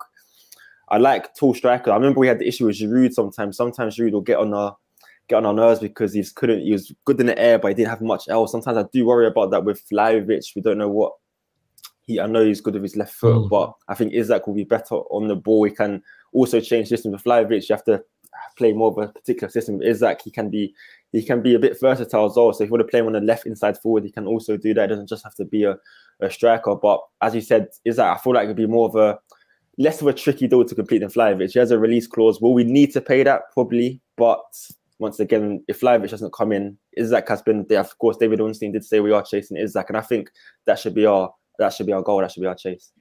I 0.88 0.98
like 0.98 1.34
tall 1.34 1.54
striker. 1.54 1.90
I 1.90 1.96
remember 1.96 2.20
we 2.20 2.28
had 2.28 2.38
the 2.38 2.48
issue 2.48 2.66
with 2.66 2.76
Giroud 2.76 3.12
sometimes. 3.12 3.56
Sometimes 3.56 3.96
Giroud 3.96 4.12
will 4.12 4.20
get 4.20 4.38
on 4.38 4.52
our 4.54 4.76
get 5.28 5.36
on 5.36 5.46
our 5.46 5.54
nerves 5.54 5.80
because 5.80 6.12
he's 6.12 6.32
couldn't 6.32 6.60
he 6.60 6.72
was 6.72 6.92
good 7.04 7.20
in 7.20 7.26
the 7.26 7.38
air, 7.38 7.58
but 7.58 7.68
he 7.68 7.74
didn't 7.74 7.90
have 7.90 8.00
much 8.00 8.28
else. 8.28 8.52
Sometimes 8.52 8.78
I 8.78 8.84
do 8.92 9.06
worry 9.06 9.26
about 9.26 9.50
that 9.50 9.64
with 9.64 9.82
Vlahovic. 9.88 10.54
We 10.54 10.62
don't 10.62 10.78
know 10.78 10.88
what 10.88 11.12
he 12.06 12.20
I 12.20 12.26
know 12.26 12.44
he's 12.44 12.60
good 12.60 12.74
with 12.74 12.82
his 12.82 12.96
left 12.96 13.14
foot, 13.14 13.36
mm. 13.36 13.48
but 13.48 13.72
I 13.88 13.94
think 13.94 14.12
Isak 14.12 14.46
will 14.46 14.54
be 14.54 14.64
better 14.64 14.96
on 14.96 15.28
the 15.28 15.36
ball. 15.36 15.64
He 15.64 15.70
can 15.70 16.02
also 16.32 16.60
change 16.60 16.88
system 16.88 17.12
with 17.12 17.24
Vlahovic. 17.24 17.68
You 17.68 17.74
have 17.74 17.84
to 17.84 18.02
play 18.56 18.72
more 18.72 18.90
of 18.90 18.98
a 18.98 19.12
particular 19.12 19.50
system. 19.50 19.78
With 19.78 19.88
Isak, 19.88 20.22
he 20.22 20.30
can 20.30 20.50
be 20.50 20.74
he 21.12 21.22
can 21.22 21.42
be 21.42 21.54
a 21.54 21.58
bit 21.58 21.78
versatile 21.80 22.26
as 22.26 22.36
well. 22.36 22.52
So 22.52 22.64
if 22.64 22.68
you 22.68 22.72
want 22.72 22.82
to 22.82 22.90
play 22.90 23.00
him 23.00 23.06
on 23.06 23.12
the 23.12 23.20
left 23.20 23.46
inside 23.46 23.78
forward, 23.78 24.04
he 24.04 24.10
can 24.10 24.26
also 24.26 24.56
do 24.56 24.74
that. 24.74 24.84
It 24.84 24.88
doesn't 24.88 25.08
just 25.08 25.24
have 25.24 25.34
to 25.36 25.44
be 25.44 25.64
a, 25.64 25.76
a 26.20 26.30
striker. 26.30 26.74
But 26.74 27.00
as 27.20 27.34
you 27.34 27.40
said, 27.40 27.68
Isak, 27.84 28.04
I 28.04 28.18
feel 28.18 28.34
like 28.34 28.44
it'd 28.44 28.56
be 28.56 28.66
more 28.66 28.88
of 28.88 28.96
a 28.96 29.18
less 29.78 30.00
of 30.00 30.06
a 30.06 30.12
tricky 30.12 30.48
deal 30.48 30.64
to 30.64 30.74
complete 30.74 30.98
than 30.98 31.10
Vlahovic. 31.10 31.52
He 31.52 31.58
has 31.58 31.70
a 31.70 31.78
release 31.78 32.06
clause. 32.06 32.40
Will 32.40 32.54
we 32.54 32.64
need 32.64 32.92
to 32.92 33.00
pay 33.00 33.22
that? 33.22 33.42
Probably. 33.52 34.00
But 34.16 34.42
once 34.98 35.20
again, 35.20 35.64
if 35.68 35.80
Vlahovic 35.80 36.10
doesn't 36.10 36.32
come 36.32 36.52
in, 36.52 36.78
Isak 36.96 37.28
has 37.28 37.42
been 37.42 37.66
there. 37.68 37.80
Of 37.80 37.96
course, 37.98 38.16
David 38.16 38.40
Ornstein 38.40 38.72
did 38.72 38.84
say 38.84 39.00
we 39.00 39.12
are 39.12 39.22
chasing 39.22 39.56
Isak, 39.56 39.88
and 39.88 39.96
I 39.96 40.02
think 40.02 40.30
that 40.66 40.78
should 40.78 40.94
be 40.94 41.06
our 41.06 41.32
that 41.58 41.72
should 41.72 41.86
be 41.86 41.92
our 41.92 42.02
goal. 42.02 42.20
That 42.20 42.32
should 42.32 42.40
be 42.40 42.46
our 42.46 42.54
chase. 42.54 42.92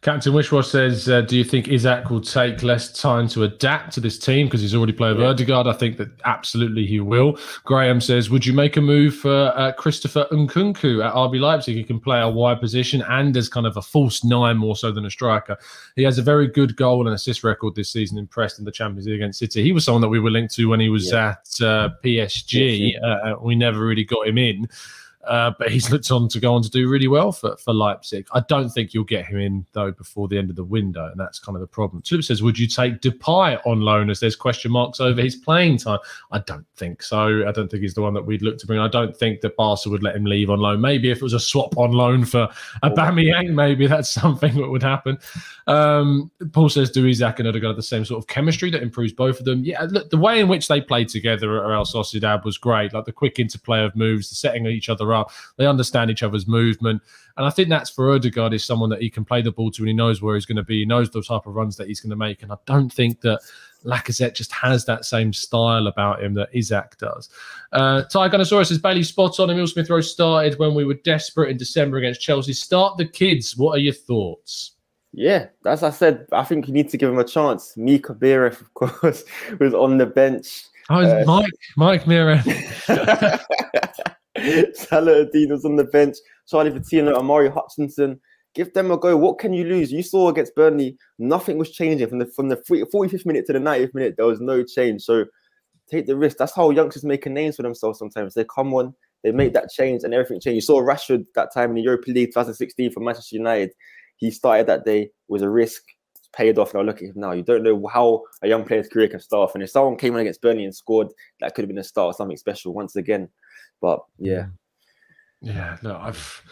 Captain 0.00 0.32
Wishwash 0.32 0.66
says, 0.66 1.08
uh, 1.08 1.22
"Do 1.22 1.36
you 1.36 1.42
think 1.42 1.66
Isak 1.66 2.08
will 2.08 2.20
take 2.20 2.62
less 2.62 2.92
time 2.92 3.26
to 3.28 3.42
adapt 3.42 3.92
to 3.94 4.00
this 4.00 4.16
team 4.16 4.46
because 4.46 4.60
he's 4.60 4.72
already 4.72 4.92
played 4.92 5.16
with 5.16 5.24
yeah. 5.40 5.62
I 5.66 5.72
think 5.72 5.96
that 5.96 6.10
absolutely 6.24 6.86
he 6.86 7.00
will." 7.00 7.36
Graham 7.64 8.00
says, 8.00 8.30
"Would 8.30 8.46
you 8.46 8.52
make 8.52 8.76
a 8.76 8.80
move 8.80 9.16
for 9.16 9.52
uh, 9.56 9.72
Christopher 9.72 10.28
Nkunku 10.30 11.04
at 11.04 11.12
RB 11.14 11.40
Leipzig? 11.40 11.74
He 11.74 11.82
can 11.82 11.98
play 11.98 12.20
a 12.20 12.28
wide 12.28 12.60
position 12.60 13.02
and 13.08 13.36
as 13.36 13.48
kind 13.48 13.66
of 13.66 13.76
a 13.76 13.82
false 13.82 14.22
nine 14.22 14.56
more 14.56 14.76
so 14.76 14.92
than 14.92 15.04
a 15.04 15.10
striker. 15.10 15.58
He 15.96 16.04
has 16.04 16.16
a 16.16 16.22
very 16.22 16.46
good 16.46 16.76
goal 16.76 17.04
and 17.04 17.14
assist 17.14 17.42
record 17.42 17.74
this 17.74 17.90
season. 17.90 18.18
Impressed 18.18 18.60
in 18.60 18.64
the 18.64 18.70
Champions 18.70 19.06
League 19.06 19.16
against 19.16 19.40
City. 19.40 19.64
He 19.64 19.72
was 19.72 19.84
someone 19.84 20.02
that 20.02 20.08
we 20.08 20.20
were 20.20 20.30
linked 20.30 20.54
to 20.54 20.68
when 20.68 20.78
he 20.78 20.90
was 20.90 21.10
yeah. 21.10 21.30
at 21.30 21.66
uh, 21.66 21.90
PSG. 22.04 22.92
Uh, 23.02 23.34
we 23.42 23.56
never 23.56 23.84
really 23.84 24.04
got 24.04 24.28
him 24.28 24.38
in." 24.38 24.68
Uh, 25.28 25.52
but 25.58 25.70
he's 25.70 25.90
looked 25.90 26.10
on 26.10 26.26
to 26.26 26.40
go 26.40 26.54
on 26.54 26.62
to 26.62 26.70
do 26.70 26.88
really 26.88 27.06
well 27.06 27.32
for, 27.32 27.54
for 27.58 27.74
Leipzig. 27.74 28.26
I 28.32 28.40
don't 28.48 28.70
think 28.70 28.94
you'll 28.94 29.04
get 29.04 29.26
him 29.26 29.38
in 29.38 29.66
though 29.72 29.92
before 29.92 30.26
the 30.26 30.38
end 30.38 30.48
of 30.48 30.56
the 30.56 30.64
window, 30.64 31.06
and 31.06 31.20
that's 31.20 31.38
kind 31.38 31.54
of 31.54 31.60
the 31.60 31.66
problem. 31.66 32.00
Tulip 32.00 32.24
says, 32.24 32.42
"Would 32.42 32.58
you 32.58 32.66
take 32.66 33.00
Depay 33.02 33.60
on 33.66 33.82
loan 33.82 34.08
as 34.08 34.20
there's 34.20 34.34
question 34.34 34.72
marks 34.72 35.00
over 35.00 35.20
his 35.20 35.36
playing 35.36 35.78
time?" 35.78 35.98
I 36.32 36.38
don't 36.38 36.66
think 36.76 37.02
so. 37.02 37.46
I 37.46 37.52
don't 37.52 37.70
think 37.70 37.82
he's 37.82 37.92
the 37.92 38.00
one 38.00 38.14
that 38.14 38.24
we'd 38.24 38.40
look 38.40 38.56
to 38.58 38.66
bring. 38.66 38.80
I 38.80 38.88
don't 38.88 39.14
think 39.14 39.42
that 39.42 39.54
Barca 39.56 39.90
would 39.90 40.02
let 40.02 40.16
him 40.16 40.24
leave 40.24 40.48
on 40.48 40.60
loan. 40.60 40.80
Maybe 40.80 41.10
if 41.10 41.18
it 41.18 41.22
was 41.22 41.34
a 41.34 41.40
swap 41.40 41.76
on 41.76 41.92
loan 41.92 42.24
for 42.24 42.48
Aubameyang, 42.82 43.50
maybe 43.50 43.86
that's 43.86 44.08
something 44.20 44.54
that 44.54 44.68
would 44.68 44.82
happen. 44.82 45.18
Um, 45.66 46.30
Paul 46.52 46.70
says, 46.70 46.90
"Do 46.90 47.06
Isak 47.06 47.38
and 47.38 47.48
Odegaard 47.48 47.76
the 47.76 47.82
same 47.82 48.06
sort 48.06 48.18
of 48.18 48.28
chemistry 48.28 48.70
that 48.70 48.82
improves 48.82 49.12
both 49.12 49.40
of 49.40 49.44
them?" 49.44 49.62
Yeah, 49.62 49.86
look, 49.90 50.08
the 50.08 50.16
way 50.16 50.40
in 50.40 50.48
which 50.48 50.68
they 50.68 50.80
played 50.80 51.10
together 51.10 51.62
at 51.62 51.68
Real 51.68 51.84
Sociedad 51.84 52.44
was 52.44 52.56
great. 52.56 52.94
Like 52.94 53.04
the 53.04 53.12
quick 53.12 53.38
interplay 53.38 53.84
of 53.84 53.94
moves, 53.94 54.30
the 54.30 54.34
setting 54.34 54.64
each 54.66 54.88
other 54.88 55.12
up 55.12 55.17
they 55.56 55.66
understand 55.66 56.10
each 56.10 56.22
other's 56.22 56.46
movement. 56.46 57.02
And 57.36 57.46
I 57.46 57.50
think 57.50 57.68
that's 57.68 57.90
for 57.90 58.12
Odegaard 58.12 58.52
is 58.52 58.64
someone 58.64 58.90
that 58.90 59.00
he 59.00 59.10
can 59.10 59.24
play 59.24 59.42
the 59.42 59.52
ball 59.52 59.70
to 59.70 59.82
and 59.82 59.88
he 59.88 59.94
knows 59.94 60.20
where 60.20 60.34
he's 60.34 60.46
going 60.46 60.56
to 60.56 60.64
be. 60.64 60.80
He 60.80 60.86
knows 60.86 61.10
the 61.10 61.22
type 61.22 61.46
of 61.46 61.54
runs 61.54 61.76
that 61.76 61.86
he's 61.86 62.00
going 62.00 62.10
to 62.10 62.16
make. 62.16 62.42
And 62.42 62.50
I 62.50 62.56
don't 62.66 62.92
think 62.92 63.20
that 63.20 63.40
Lacazette 63.84 64.34
just 64.34 64.52
has 64.52 64.84
that 64.86 65.04
same 65.04 65.32
style 65.32 65.86
about 65.86 66.22
him 66.22 66.34
that 66.34 66.48
Isak 66.52 66.98
does. 66.98 67.28
Uh, 67.72 68.02
Tyrannosaurus 68.12 68.66
says 68.66 68.78
Bailey 68.78 69.04
spot 69.04 69.38
on. 69.38 69.50
Emil 69.50 69.66
Smith 69.66 69.88
Rowe 69.88 70.00
started 70.00 70.58
when 70.58 70.74
we 70.74 70.84
were 70.84 70.94
desperate 70.94 71.50
in 71.50 71.56
December 71.56 71.98
against 71.98 72.20
Chelsea. 72.20 72.52
Start 72.52 72.96
the 72.96 73.06
kids. 73.06 73.56
What 73.56 73.76
are 73.76 73.80
your 73.80 73.94
thoughts? 73.94 74.72
Yeah, 75.12 75.46
as 75.64 75.82
I 75.82 75.90
said, 75.90 76.26
I 76.32 76.44
think 76.44 76.68
you 76.68 76.74
need 76.74 76.90
to 76.90 76.96
give 76.96 77.10
him 77.10 77.18
a 77.18 77.24
chance. 77.24 77.76
Mika 77.76 78.14
Biereth, 78.14 78.60
of 78.60 78.74
course, 78.74 79.24
was 79.60 79.74
on 79.74 79.96
the 79.96 80.06
bench. 80.06 80.64
Oh, 80.90 81.00
uh, 81.00 81.24
Mike, 81.26 81.52
Mike 81.76 82.06
Mira. 84.48 84.74
Saladin 84.74 85.50
was 85.50 85.64
on 85.64 85.76
the 85.76 85.84
bench. 85.84 86.16
Charlie 86.48 86.70
Patino, 86.70 87.16
Omari 87.16 87.50
Hutchinson. 87.50 88.20
Give 88.54 88.72
them 88.72 88.90
a 88.90 88.96
go. 88.96 89.16
What 89.16 89.38
can 89.38 89.52
you 89.52 89.64
lose? 89.64 89.92
You 89.92 90.02
saw 90.02 90.28
against 90.28 90.54
Burnley, 90.54 90.96
nothing 91.18 91.58
was 91.58 91.70
changing 91.70 92.08
from 92.08 92.18
the 92.18 92.26
from 92.26 92.48
the 92.48 92.56
45th 92.56 93.26
minute 93.26 93.46
to 93.46 93.52
the 93.52 93.58
90th 93.58 93.94
minute. 93.94 94.14
There 94.16 94.26
was 94.26 94.40
no 94.40 94.64
change. 94.64 95.02
So 95.02 95.26
take 95.90 96.06
the 96.06 96.16
risk. 96.16 96.38
That's 96.38 96.54
how 96.54 96.70
youngsters 96.70 97.04
make 97.04 97.26
a 97.26 97.30
name 97.30 97.52
for 97.52 97.62
themselves. 97.62 97.98
Sometimes 97.98 98.34
they 98.34 98.44
come 98.44 98.74
on, 98.74 98.94
they 99.22 99.32
make 99.32 99.52
that 99.52 99.70
change, 99.70 100.02
and 100.02 100.14
everything 100.14 100.40
changes. 100.40 100.56
You 100.56 100.74
saw 100.74 100.80
Rashford 100.80 101.26
that 101.34 101.52
time 101.52 101.70
in 101.70 101.76
the 101.76 101.82
Europa 101.82 102.10
League 102.10 102.28
2016 102.28 102.92
for 102.92 103.00
Manchester 103.00 103.36
United. 103.36 103.72
He 104.16 104.30
started 104.30 104.66
that 104.66 104.84
day 104.84 105.10
was 105.28 105.42
a 105.42 105.50
risk 105.50 105.82
paid 106.32 106.58
off. 106.58 106.74
Now 106.74 106.82
look 106.82 106.98
at 106.98 107.08
him 107.08 107.14
now. 107.16 107.32
You 107.32 107.42
don't 107.42 107.62
know 107.62 107.86
how 107.86 108.22
a 108.42 108.48
young 108.48 108.64
player's 108.64 108.88
career 108.88 109.08
can 109.08 109.20
start. 109.20 109.52
And 109.54 109.62
if 109.62 109.70
someone 109.70 109.96
came 109.96 110.14
in 110.14 110.20
against 110.20 110.42
Burnley 110.42 110.64
and 110.64 110.74
scored, 110.74 111.08
that 111.40 111.54
could 111.54 111.62
have 111.62 111.68
been 111.68 111.78
a 111.78 111.84
start 111.84 112.10
of 112.10 112.16
something 112.16 112.36
special 112.36 112.74
once 112.74 112.96
again. 112.96 113.28
But 113.80 114.00
yeah. 114.18 114.46
Yeah, 115.40 115.76
look, 115.82 115.96
I've 115.96 116.42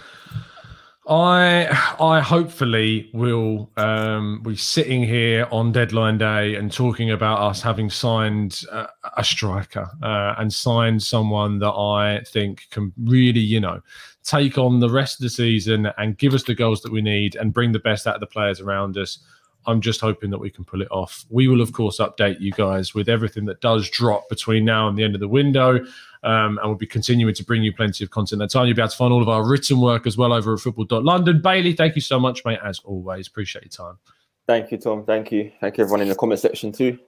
I 1.09 1.67
I 2.01 2.21
hopefully 2.21 3.11
will 3.13 3.71
um, 3.77 4.43
be 4.43 4.57
sitting 4.57 5.05
here 5.05 5.47
on 5.53 5.71
deadline 5.71 6.19
day 6.19 6.57
and 6.57 6.73
talking 6.73 7.11
about 7.13 7.41
us 7.41 7.63
having 7.63 7.91
signed 7.91 8.63
uh, 8.73 8.87
a 9.17 9.23
striker 9.23 9.89
uh, 10.03 10.35
and 10.39 10.53
signed 10.53 11.03
someone 11.03 11.61
that 11.61 11.73
I 11.73 12.23
think 12.27 12.67
can 12.71 12.93
really, 13.05 13.41
you 13.41 13.61
know, 13.61 13.81
take 14.25 14.59
on 14.59 14.81
the 14.81 14.91
rest 14.91 15.21
of 15.21 15.23
the 15.23 15.31
season 15.31 15.87
and 15.97 16.19
give 16.19 16.35
us 16.35 16.43
the 16.43 16.57
goals 16.57 16.83
that 16.83 16.93
we 16.93 17.03
need 17.03 17.37
and 17.37 17.55
bring 17.55 17.71
the 17.71 17.79
best 17.79 18.09
out 18.09 18.17
of 18.17 18.21
the 18.21 18.27
players 18.27 18.61
around 18.61 18.99
us. 18.99 19.21
I'm 19.67 19.81
just 19.81 20.01
hoping 20.01 20.31
that 20.31 20.39
we 20.39 20.51
can 20.51 20.65
pull 20.65 20.83
it 20.83 20.89
off. 20.91 21.25
We 21.31 21.49
will, 21.49 21.61
of 21.61 21.73
course, 21.73 21.99
update 21.99 22.41
you 22.41 22.53
guys 22.53 22.95
with 22.95 23.09
everything 23.09 23.45
that 23.47 23.61
does 23.61 23.89
drop 23.91 24.29
between 24.29 24.65
now 24.65 24.89
and 24.89 24.97
the 24.97 25.05
end 25.05 25.15
of 25.15 25.21
the 25.21 25.29
window. 25.29 25.85
Um, 26.23 26.59
and 26.59 26.65
we'll 26.65 26.75
be 26.75 26.87
continuing 26.87 27.35
to 27.35 27.45
bring 27.45 27.63
you 27.63 27.73
plenty 27.73 28.03
of 28.03 28.11
content. 28.11 28.41
That 28.41 28.51
time 28.51 28.67
you'll 28.67 28.77
be 28.77 28.83
able 28.83 28.91
to 28.91 28.97
find 28.97 29.13
all 29.13 29.23
of 29.23 29.29
our 29.29 29.47
written 29.47 29.81
work 29.81 30.07
as 30.07 30.17
well 30.17 30.33
over 30.33 30.55
at 30.55 30.61
football.london. 30.61 31.41
Bailey, 31.41 31.73
thank 31.73 31.95
you 31.95 32.03
so 32.03 32.19
much, 32.19 32.45
mate, 32.45 32.59
as 32.65 32.81
always. 32.81 33.29
Appreciate 33.29 33.65
your 33.65 33.71
time. 33.71 33.99
Thank 34.47 34.71
you, 34.71 34.79
Tom. 34.79 35.05
Thank 35.05 35.33
you. 35.33 35.53
Thank 35.61 35.79
you, 35.79 35.85
everyone 35.85 36.01
in 36.01 36.09
the 36.09 36.15
comment 36.15 36.41
section 36.41 36.73
too. 36.73 36.99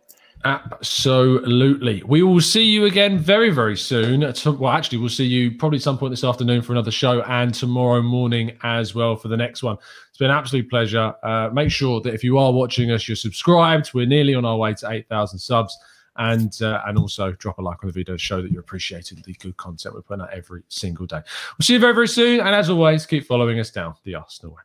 Absolutely. 0.44 2.02
We 2.06 2.22
will 2.22 2.40
see 2.40 2.64
you 2.64 2.84
again 2.84 3.18
very, 3.18 3.50
very 3.50 3.76
soon. 3.76 4.20
Well, 4.20 4.68
actually, 4.72 4.98
we'll 4.98 5.08
see 5.08 5.24
you 5.24 5.50
probably 5.56 5.78
some 5.78 5.98
point 5.98 6.12
this 6.12 6.24
afternoon 6.24 6.62
for 6.62 6.72
another 6.72 6.90
show 6.90 7.22
and 7.22 7.52
tomorrow 7.52 8.02
morning 8.02 8.56
as 8.62 8.94
well 8.94 9.16
for 9.16 9.28
the 9.28 9.36
next 9.36 9.62
one. 9.62 9.76
It's 10.08 10.18
been 10.18 10.30
an 10.30 10.36
absolute 10.36 10.70
pleasure. 10.70 11.14
Uh, 11.22 11.50
make 11.52 11.70
sure 11.70 12.00
that 12.02 12.14
if 12.14 12.22
you 12.22 12.38
are 12.38 12.52
watching 12.52 12.90
us, 12.90 13.08
you're 13.08 13.16
subscribed. 13.16 13.92
We're 13.94 14.06
nearly 14.06 14.34
on 14.34 14.44
our 14.44 14.56
way 14.56 14.74
to 14.74 14.90
8,000 14.90 15.38
subs. 15.38 15.76
And 16.20 16.60
uh, 16.62 16.82
and 16.86 16.98
also 16.98 17.30
drop 17.32 17.58
a 17.58 17.62
like 17.62 17.84
on 17.84 17.86
the 17.86 17.92
video 17.92 18.16
to 18.16 18.18
show 18.18 18.42
that 18.42 18.50
you're 18.50 18.58
appreciating 18.60 19.22
the 19.24 19.34
good 19.34 19.56
content 19.56 19.94
we're 19.94 20.02
putting 20.02 20.22
out 20.22 20.32
every 20.32 20.62
single 20.66 21.06
day. 21.06 21.20
We'll 21.56 21.64
see 21.64 21.74
you 21.74 21.78
very, 21.78 21.94
very 21.94 22.08
soon. 22.08 22.40
And 22.40 22.56
as 22.56 22.68
always, 22.68 23.06
keep 23.06 23.24
following 23.24 23.60
us 23.60 23.70
down 23.70 23.94
the 24.02 24.16
Arsenal 24.16 24.56
way. 24.56 24.62